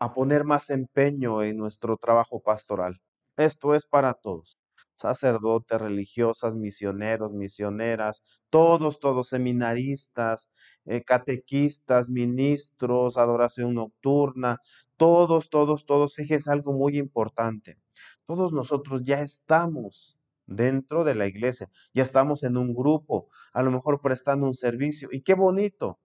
a 0.00 0.14
poner 0.14 0.42
más 0.42 0.68
empeño 0.70 1.44
en 1.44 1.58
nuestro 1.58 1.96
trabajo 1.96 2.40
pastoral. 2.42 3.00
Esto 3.36 3.76
es 3.76 3.86
para 3.86 4.14
todos, 4.14 4.58
sacerdotes, 4.96 5.80
religiosas, 5.80 6.56
misioneros, 6.56 7.32
misioneras, 7.34 8.24
todos, 8.50 8.98
todos 8.98 9.28
seminaristas, 9.28 10.48
eh, 10.86 11.04
catequistas, 11.04 12.10
ministros, 12.10 13.16
adoración 13.16 13.74
nocturna, 13.74 14.58
todos, 14.96 15.50
todos, 15.50 15.86
todos. 15.86 16.16
Fíjense 16.16 16.50
algo 16.50 16.72
muy 16.72 16.98
importante. 16.98 17.78
Todos 18.26 18.52
nosotros 18.52 19.04
ya 19.04 19.20
estamos 19.20 20.18
dentro 20.46 21.04
de 21.04 21.14
la 21.14 21.26
iglesia. 21.26 21.70
Ya 21.94 22.02
estamos 22.02 22.42
en 22.42 22.56
un 22.56 22.74
grupo, 22.74 23.28
a 23.52 23.62
lo 23.62 23.70
mejor 23.70 24.00
prestando 24.00 24.46
un 24.46 24.54
servicio. 24.54 25.08
Y 25.12 25.22
qué 25.22 25.34
bonito. 25.34 25.98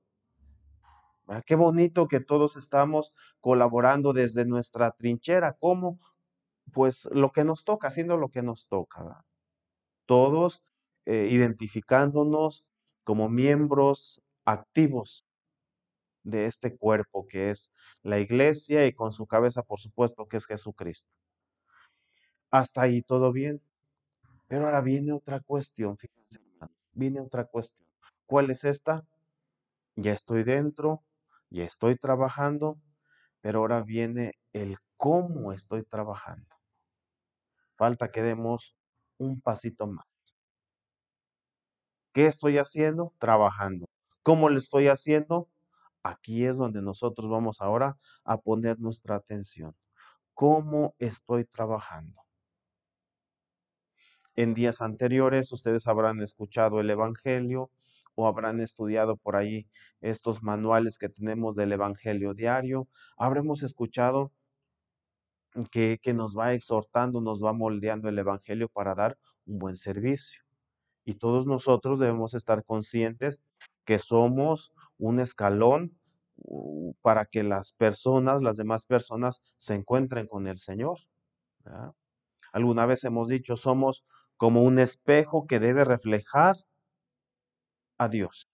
Qué 1.46 1.56
bonito 1.56 2.08
que 2.08 2.22
todos 2.22 2.56
estamos 2.56 3.14
colaborando 3.42 4.14
desde 4.14 4.46
nuestra 4.46 4.92
trinchera. 4.92 5.58
¿Cómo? 5.60 6.00
Pues 6.72 7.08
lo 7.12 7.32
que 7.32 7.44
nos 7.44 7.66
toca, 7.66 7.90
haciendo 7.90 8.18
lo 8.18 8.30
que 8.30 8.42
nos 8.42 8.68
toca. 8.68 9.26
Todos 10.06 10.64
eh, 11.06 11.28
identificándonos 11.30 12.66
como 13.04 13.30
miembros 13.30 14.22
activos 14.46 15.26
de 16.24 16.46
este 16.46 16.76
cuerpo 16.76 17.26
que 17.28 17.52
es 17.52 17.72
la 18.04 18.20
iglesia 18.20 18.86
y 18.86 18.94
con 18.94 19.12
su 19.12 19.26
cabeza, 19.28 19.64
por 19.64 19.80
supuesto, 19.80 20.28
que 20.28 20.38
es 20.38 20.46
Jesucristo. 20.46 21.10
Hasta 22.52 22.82
ahí 22.82 23.02
todo 23.02 23.32
bien. 23.32 23.62
Pero 24.48 24.66
ahora 24.66 24.82
viene 24.82 25.12
otra 25.12 25.42
cuestión, 25.42 25.98
fíjense, 25.98 26.40
viene 26.94 27.20
otra 27.20 27.46
cuestión. 27.46 27.88
¿Cuál 28.26 28.50
es 28.50 28.64
esta? 28.64 29.06
Ya 29.96 30.14
estoy 30.14 30.44
dentro, 30.44 31.04
ya 31.50 31.64
estoy 31.64 31.98
trabajando, 31.98 32.78
pero 33.42 33.60
ahora 33.60 33.82
viene 33.82 34.34
el 34.54 34.78
cómo 34.96 35.54
estoy 35.54 35.84
trabajando. 35.84 36.48
Falta 37.76 38.10
que 38.10 38.22
demos 38.22 38.76
un 39.18 39.42
pasito 39.42 39.88
más. 39.88 40.06
¿Qué 42.14 42.26
estoy 42.26 42.58
haciendo? 42.58 43.14
Trabajando. 43.20 43.86
¿Cómo 44.24 44.50
lo 44.50 44.58
estoy 44.58 44.88
haciendo? 44.88 45.50
Aquí 46.04 46.46
es 46.46 46.58
donde 46.58 46.82
nosotros 46.82 47.30
vamos 47.30 47.62
ahora 47.62 47.98
a 48.24 48.38
poner 48.38 48.80
nuestra 48.80 49.16
atención. 49.16 49.76
¿Cómo 50.34 50.96
estoy 51.00 51.46
trabajando? 51.46 52.27
En 54.38 54.54
días 54.54 54.82
anteriores 54.82 55.52
ustedes 55.52 55.88
habrán 55.88 56.22
escuchado 56.22 56.80
el 56.80 56.92
Evangelio 56.92 57.72
o 58.14 58.28
habrán 58.28 58.62
estudiado 58.62 59.18
por 59.18 59.36
ahí 59.36 59.68
estos 60.00 60.44
manuales 60.44 61.00
que 61.00 61.10
tenemos 61.10 61.56
del 61.56 61.72
Evangelio 61.72 62.36
diario. 62.36 62.88
Habremos 63.18 63.64
escuchado 63.64 64.32
que, 65.72 66.00
que 66.04 66.14
nos 66.14 66.38
va 66.38 66.54
exhortando, 66.54 67.20
nos 67.20 67.44
va 67.44 67.52
moldeando 67.52 68.10
el 68.10 68.20
Evangelio 68.20 68.70
para 68.70 68.94
dar 68.94 69.18
un 69.48 69.58
buen 69.58 69.76
servicio. 69.76 70.44
Y 71.04 71.16
todos 71.16 71.48
nosotros 71.48 71.98
debemos 71.98 72.36
estar 72.36 72.64
conscientes 72.64 73.42
que 73.86 73.98
somos 73.98 74.72
un 75.00 75.20
escalón 75.20 75.98
para 77.02 77.26
que 77.26 77.42
las 77.42 77.74
personas, 77.74 78.44
las 78.44 78.56
demás 78.56 78.86
personas, 78.86 79.42
se 79.58 79.74
encuentren 79.74 80.28
con 80.28 80.46
el 80.46 80.60
Señor. 80.60 81.00
Alguna 82.52 82.86
vez 82.86 83.04
hemos 83.04 83.30
dicho, 83.30 83.56
somos 83.56 84.04
como 84.38 84.64
un 84.64 84.80
espejo 84.80 85.48
que 85.48 85.60
debe 85.60 85.84
reflejar 85.84 86.56
a 87.98 88.08
Dios. 88.08 88.50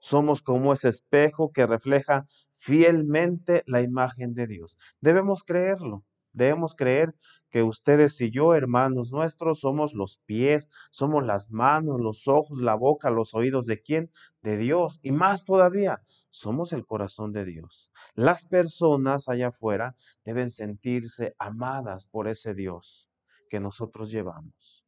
Somos 0.00 0.42
como 0.42 0.72
ese 0.72 0.90
espejo 0.90 1.50
que 1.50 1.66
refleja 1.66 2.26
fielmente 2.56 3.64
la 3.66 3.80
imagen 3.80 4.34
de 4.34 4.46
Dios. 4.46 4.78
Debemos 5.00 5.42
creerlo. 5.42 6.04
Debemos 6.32 6.74
creer 6.74 7.14
que 7.48 7.62
ustedes 7.62 8.20
y 8.20 8.30
yo, 8.30 8.54
hermanos 8.54 9.12
nuestros, 9.12 9.60
somos 9.60 9.94
los 9.94 10.18
pies, 10.26 10.68
somos 10.90 11.24
las 11.24 11.52
manos, 11.52 12.00
los 12.00 12.26
ojos, 12.26 12.58
la 12.60 12.74
boca, 12.74 13.08
los 13.10 13.34
oídos 13.34 13.66
de 13.66 13.80
quién? 13.80 14.10
De 14.42 14.56
Dios. 14.56 14.98
Y 15.00 15.12
más 15.12 15.44
todavía, 15.44 16.02
somos 16.30 16.72
el 16.72 16.84
corazón 16.84 17.32
de 17.32 17.44
Dios. 17.44 17.92
Las 18.14 18.44
personas 18.44 19.28
allá 19.28 19.48
afuera 19.48 19.94
deben 20.24 20.50
sentirse 20.50 21.36
amadas 21.38 22.06
por 22.06 22.26
ese 22.26 22.52
Dios 22.52 23.08
que 23.48 23.60
nosotros 23.60 24.10
llevamos 24.10 24.83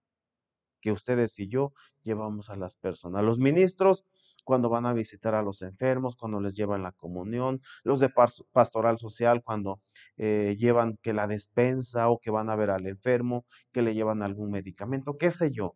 que 0.87 0.92
ustedes 0.92 1.37
y 1.40 1.49
yo 1.49 1.72
llevamos 2.05 2.49
a 2.49 2.55
las 2.55 2.77
personas. 2.77 3.25
Los 3.25 3.40
ministros 3.40 4.05
cuando 4.44 4.68
van 4.68 4.87
a 4.87 4.92
visitar 4.92 5.35
a 5.35 5.42
los 5.42 5.62
enfermos, 5.62 6.14
cuando 6.14 6.40
les 6.40 6.55
llevan 6.55 6.85
la 6.85 6.92
comunión, 6.92 7.61
los 7.83 7.99
de 7.99 8.09
pastoral 8.53 8.96
social 8.96 9.42
cuando 9.42 9.81
eh, 10.16 10.55
llevan 10.57 10.96
que 11.03 11.12
la 11.12 11.27
despensa 11.27 12.09
o 12.09 12.20
que 12.20 12.31
van 12.31 12.51
a 12.51 12.55
ver 12.55 12.70
al 12.70 12.87
enfermo, 12.87 13.46
que 13.72 13.83
le 13.83 13.94
llevan 13.94 14.22
algún 14.22 14.53
medicamento, 14.53 15.16
qué 15.18 15.33
sé 15.33 15.51
yo. 15.51 15.75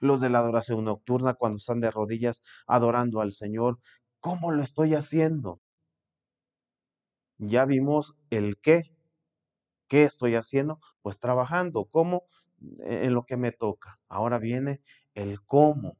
Los 0.00 0.20
de 0.20 0.30
la 0.30 0.40
adoración 0.40 0.82
nocturna 0.82 1.34
cuando 1.34 1.58
están 1.58 1.78
de 1.78 1.92
rodillas 1.92 2.42
adorando 2.66 3.20
al 3.20 3.30
Señor, 3.30 3.78
¿cómo 4.18 4.50
lo 4.50 4.64
estoy 4.64 4.96
haciendo? 4.96 5.60
Ya 7.38 7.64
vimos 7.64 8.16
el 8.30 8.58
qué. 8.58 8.82
¿Qué 9.86 10.02
estoy 10.02 10.34
haciendo? 10.34 10.80
Pues 11.00 11.20
trabajando. 11.20 11.84
¿Cómo? 11.84 12.24
En 12.80 13.14
lo 13.14 13.24
que 13.24 13.36
me 13.36 13.52
toca. 13.52 13.98
Ahora 14.08 14.38
viene 14.38 14.80
el 15.14 15.42
cómo. 15.44 15.96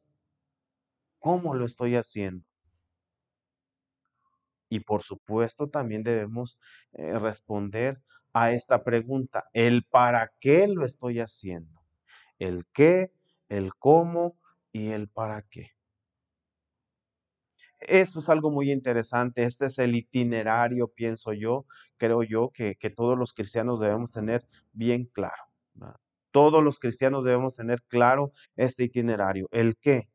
¿Cómo 1.19 1.55
lo 1.55 1.67
estoy 1.67 1.97
haciendo? 1.97 2.45
Y 4.69 4.81
por 4.81 5.03
supuesto 5.03 5.69
también 5.69 6.03
debemos 6.03 6.59
eh, 6.93 7.19
responder 7.19 8.01
a 8.33 8.53
esta 8.53 8.85
pregunta, 8.85 9.49
el 9.53 9.85
para 9.85 10.33
qué 10.41 10.69
lo 10.69 10.85
estoy 10.85 11.21
haciendo. 11.21 11.81
El 12.39 12.67
qué, 12.73 13.13
el 13.49 13.75
cómo 13.75 14.37
y 14.73 14.89
el 14.89 15.09
para 15.09 15.43
qué. 15.43 15.73
Esto 17.81 18.19
es 18.19 18.29
algo 18.29 18.51
muy 18.51 18.71
interesante. 18.73 19.45
Este 19.45 19.67
es 19.67 19.79
el 19.79 19.95
itinerario, 19.95 20.89
pienso 20.89 21.33
yo, 21.33 21.67
creo 21.97 22.23
yo, 22.23 22.51
que, 22.51 22.77
todos 22.95 23.17
los 23.17 23.33
cristianos 23.33 23.81
debemos 23.81 24.13
tener 24.13 24.47
bien 24.73 25.05
claro. 25.07 25.45
Todos 26.31 26.63
los 26.63 26.79
cristianos 26.79 27.25
debemos 27.25 27.55
tener 27.55 27.83
claro 27.89 28.33
este 28.57 28.85
itinerario. 28.85 29.49
¿El 29.51 29.77
qué? 29.77 30.09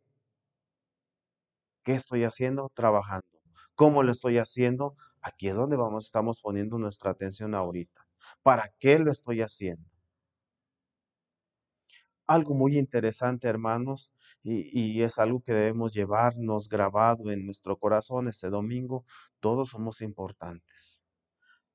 ¿Qué 1.84 1.93
estoy 1.93 2.23
haciendo? 2.23 2.71
Trabajando. 2.73 3.28
¿Cómo 3.76 4.04
lo 4.04 4.12
estoy 4.12 4.38
haciendo? 4.38 4.95
Aquí 5.21 5.49
es 5.49 5.56
donde 5.56 5.76
vamos, 5.78 6.06
estamos 6.06 6.39
poniendo 6.41 6.78
nuestra 6.78 7.12
atención 7.12 7.56
ahorita. 7.56 8.06
¿Para 8.41 8.71
qué 8.80 8.99
lo 8.99 9.12
estoy 9.12 9.41
haciendo? 9.41 9.84
Algo 12.28 12.54
muy 12.54 12.78
interesante, 12.78 13.47
hermanos, 13.47 14.13
y, 14.43 15.02
es 15.02 15.19
algo 15.19 15.41
que 15.41 15.54
debemos 15.54 15.93
llevarnos 15.93 16.69
grabado 16.69 17.32
en 17.32 17.45
nuestro 17.45 17.78
corazón 17.78 18.28
este 18.28 18.49
domingo. 18.49 19.06
Todos 19.39 19.69
somos 19.69 20.02
importantes. 20.02 21.02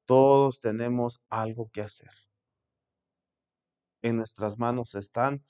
Todos 0.07 0.61
tenemos 0.61 1.21
algo 1.29 1.71
que 1.71 1.83
hacer. 1.83 2.28
En 4.03 4.17
nuestras 4.17 4.59
manos 4.59 4.95
están 4.95 5.43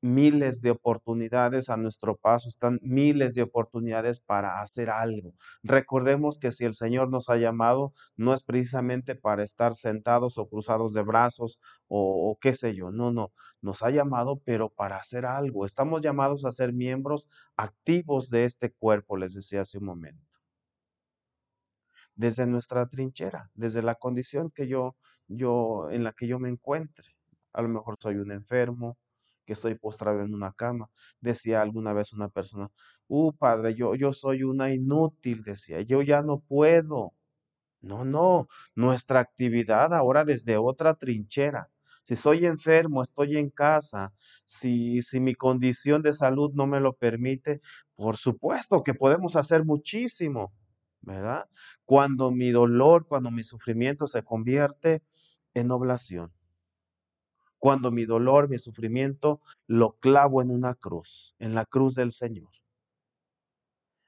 miles 0.00 0.62
de 0.62 0.70
oportunidades 0.70 1.70
a 1.70 1.76
nuestro 1.76 2.16
paso, 2.16 2.48
están 2.48 2.78
miles 2.82 3.34
de 3.34 3.42
oportunidades 3.42 4.20
para 4.20 4.60
hacer 4.60 4.90
algo. 4.90 5.34
Recordemos 5.62 6.38
que 6.38 6.52
si 6.52 6.64
el 6.64 6.74
Señor 6.74 7.10
nos 7.10 7.28
ha 7.28 7.36
llamado, 7.36 7.92
no 8.16 8.34
es 8.34 8.42
precisamente 8.42 9.14
para 9.14 9.42
estar 9.42 9.74
sentados 9.74 10.38
o 10.38 10.48
cruzados 10.48 10.92
de 10.92 11.02
brazos 11.02 11.58
o, 11.88 12.38
qué 12.40 12.54
sé 12.54 12.74
yo, 12.74 12.90
no, 12.90 13.10
no, 13.10 13.32
nos 13.60 13.82
ha 13.82 13.90
llamado, 13.90 14.40
pero 14.44 14.70
para 14.70 14.96
hacer 14.96 15.26
algo. 15.26 15.66
Estamos 15.66 16.02
llamados 16.02 16.44
a 16.44 16.52
ser 16.52 16.72
miembros 16.72 17.26
activos 17.56 18.30
de 18.30 18.44
este 18.44 18.70
cuerpo, 18.72 19.16
les 19.16 19.34
decía 19.34 19.62
hace 19.62 19.78
un 19.78 19.84
momento. 19.86 20.24
Desde 22.14 22.46
nuestra 22.46 22.86
trinchera, 22.86 23.50
desde 23.54 23.82
la 23.82 23.94
condición 23.94 24.50
que 24.50 24.66
yo, 24.66 24.96
yo, 25.28 25.88
en 25.90 26.04
la 26.04 26.12
que 26.12 26.26
yo 26.26 26.38
me 26.38 26.48
encuentre. 26.48 27.17
A 27.52 27.62
lo 27.62 27.68
mejor 27.68 27.96
soy 28.00 28.16
un 28.16 28.32
enfermo, 28.32 28.98
que 29.48 29.54
estoy 29.54 29.74
postrado 29.76 30.20
en 30.22 30.34
una 30.34 30.52
cama. 30.52 30.90
Decía 31.22 31.62
alguna 31.62 31.94
vez 31.94 32.12
una 32.12 32.28
persona, 32.28 32.70
uh, 33.08 33.32
padre, 33.32 33.74
yo, 33.74 33.94
yo 33.94 34.12
soy 34.12 34.42
una 34.42 34.74
inútil, 34.74 35.42
decía, 35.42 35.80
yo 35.80 36.02
ya 36.02 36.22
no 36.22 36.40
puedo. 36.40 37.14
No, 37.80 38.04
no, 38.04 38.48
nuestra 38.74 39.20
actividad 39.20 39.94
ahora 39.94 40.24
desde 40.24 40.58
otra 40.58 40.94
trinchera. 40.94 41.70
Si 42.02 42.14
soy 42.16 42.44
enfermo, 42.44 43.02
estoy 43.02 43.38
en 43.38 43.48
casa, 43.50 44.12
si, 44.44 45.00
si 45.02 45.18
mi 45.20 45.34
condición 45.34 46.02
de 46.02 46.12
salud 46.12 46.52
no 46.54 46.66
me 46.66 46.80
lo 46.80 46.92
permite, 46.94 47.60
por 47.96 48.16
supuesto 48.18 48.82
que 48.82 48.94
podemos 48.94 49.34
hacer 49.36 49.64
muchísimo, 49.64 50.52
¿verdad? 51.00 51.46
Cuando 51.86 52.30
mi 52.30 52.50
dolor, 52.50 53.06
cuando 53.06 53.30
mi 53.30 53.44
sufrimiento 53.44 54.06
se 54.06 54.22
convierte 54.22 55.02
en 55.54 55.70
oblación 55.70 56.32
cuando 57.58 57.90
mi 57.90 58.04
dolor, 58.04 58.48
mi 58.48 58.58
sufrimiento, 58.58 59.40
lo 59.66 59.92
clavo 59.98 60.42
en 60.42 60.50
una 60.50 60.74
cruz, 60.74 61.34
en 61.38 61.54
la 61.54 61.64
cruz 61.64 61.94
del 61.94 62.12
Señor. 62.12 62.50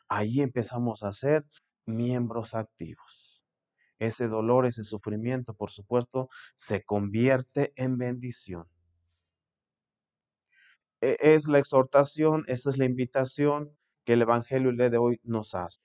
Ahí 0.09 0.41
empezamos 0.41 1.03
a 1.03 1.13
ser 1.13 1.45
miembros 1.87 2.55
activos. 2.55 3.43
Ese 3.99 4.29
dolor, 4.29 4.67
ese 4.67 4.83
sufrimiento, 4.83 5.55
por 5.55 5.71
supuesto, 5.71 6.31
se 6.55 6.83
convierte 6.85 7.73
en 7.77 7.99
bendición. 7.99 8.67
E, 11.01 11.17
es 11.21 11.49
la 11.49 11.59
exhortación, 11.59 12.45
esa 12.47 12.71
es 12.71 12.79
la 12.79 12.87
invitación 12.87 13.77
que 14.05 14.15
el 14.15 14.23
Evangelio 14.23 14.73
de 14.73 14.97
hoy 14.97 15.21
nos 15.23 15.55
hace. 15.55 15.81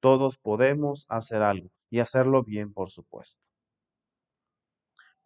Todos 0.00 0.36
podemos 0.38 1.06
hacer 1.08 1.42
algo 1.42 1.70
y 1.90 2.00
hacerlo 2.00 2.42
bien, 2.42 2.72
por 2.72 2.90
supuesto. 2.90 3.47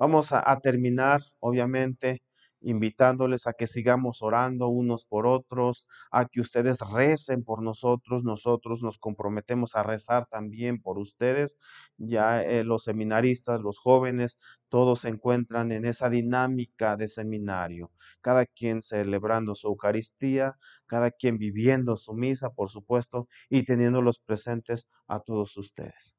Vamos 0.03 0.33
a, 0.33 0.59
terminar, 0.59 1.23
obviamente, 1.39 2.25
invitándoles 2.61 3.47
a 3.47 3.53
que 3.53 3.69
sigamos 3.69 4.21
orando 4.21 4.67
unos 4.67 5.05
por 5.05 5.29
otros, 5.29 5.87
a 6.11 6.27
que 6.27 6.41
ustedes 6.41 6.81
recen 6.93 7.45
por 7.45 7.63
nosotros, 7.63 8.25
nosotros 8.25 8.83
nos 8.83 8.99
comprometemos 8.99 9.77
a 9.77 9.85
rezar 9.85 10.27
también 10.27 10.83
por 10.83 10.99
ustedes. 10.99 11.57
Ya 11.99 12.43
eh, 12.43 12.65
los 12.65 12.83
seminaristas, 12.83 13.61
los 13.61 13.79
jóvenes, 13.79 14.41
todos 14.69 15.03
se 15.03 15.09
encuentran 15.09 15.71
en 15.71 15.85
esa 15.85 16.11
dinámica 16.11 16.97
de 16.97 17.07
seminario, 17.07 17.93
cada 18.23 18.45
quien 18.45 18.83
celebrando 18.83 19.55
su 19.55 19.69
Eucaristía, 19.69 20.59
cada 20.87 21.13
quien 21.13 21.39
viviendo 21.39 21.97
su 21.97 22.15
misa, 22.15 22.51
por 22.51 22.71
supuesto, 22.71 23.29
y 23.49 23.63
teniéndolos 23.65 24.19
presentes 24.19 24.89
a 25.07 25.21
todos 25.21 25.57
ustedes. 25.57 26.17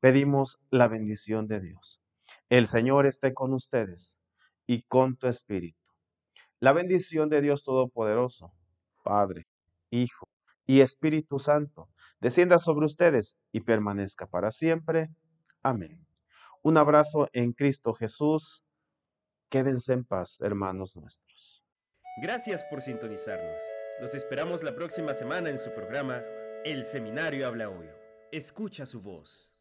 Pedimos 0.00 0.62
la 0.70 0.88
bendición 0.88 1.46
de 1.46 1.60
Dios. 1.60 2.03
El 2.50 2.66
Señor 2.66 3.06
esté 3.06 3.32
con 3.32 3.52
ustedes 3.52 4.18
y 4.66 4.82
con 4.82 5.16
tu 5.16 5.26
espíritu. 5.26 5.78
La 6.60 6.72
bendición 6.72 7.28
de 7.28 7.40
Dios 7.40 7.64
Todopoderoso, 7.64 8.52
Padre, 9.02 9.46
Hijo 9.90 10.28
y 10.66 10.80
Espíritu 10.80 11.38
Santo, 11.38 11.88
descienda 12.20 12.58
sobre 12.58 12.86
ustedes 12.86 13.38
y 13.52 13.60
permanezca 13.60 14.26
para 14.26 14.50
siempre. 14.50 15.08
Amén. 15.62 16.06
Un 16.62 16.76
abrazo 16.76 17.28
en 17.32 17.52
Cristo 17.52 17.92
Jesús. 17.92 18.64
Quédense 19.50 19.92
en 19.92 20.04
paz, 20.04 20.38
hermanos 20.40 20.96
nuestros. 20.96 21.64
Gracias 22.22 22.64
por 22.64 22.82
sintonizarnos. 22.82 23.62
Los 24.00 24.14
esperamos 24.14 24.62
la 24.62 24.74
próxima 24.74 25.14
semana 25.14 25.50
en 25.50 25.58
su 25.58 25.72
programa 25.72 26.22
El 26.64 26.84
Seminario 26.84 27.46
Habla 27.46 27.68
Hoy. 27.68 27.88
Escucha 28.32 28.86
su 28.86 29.02
voz. 29.02 29.53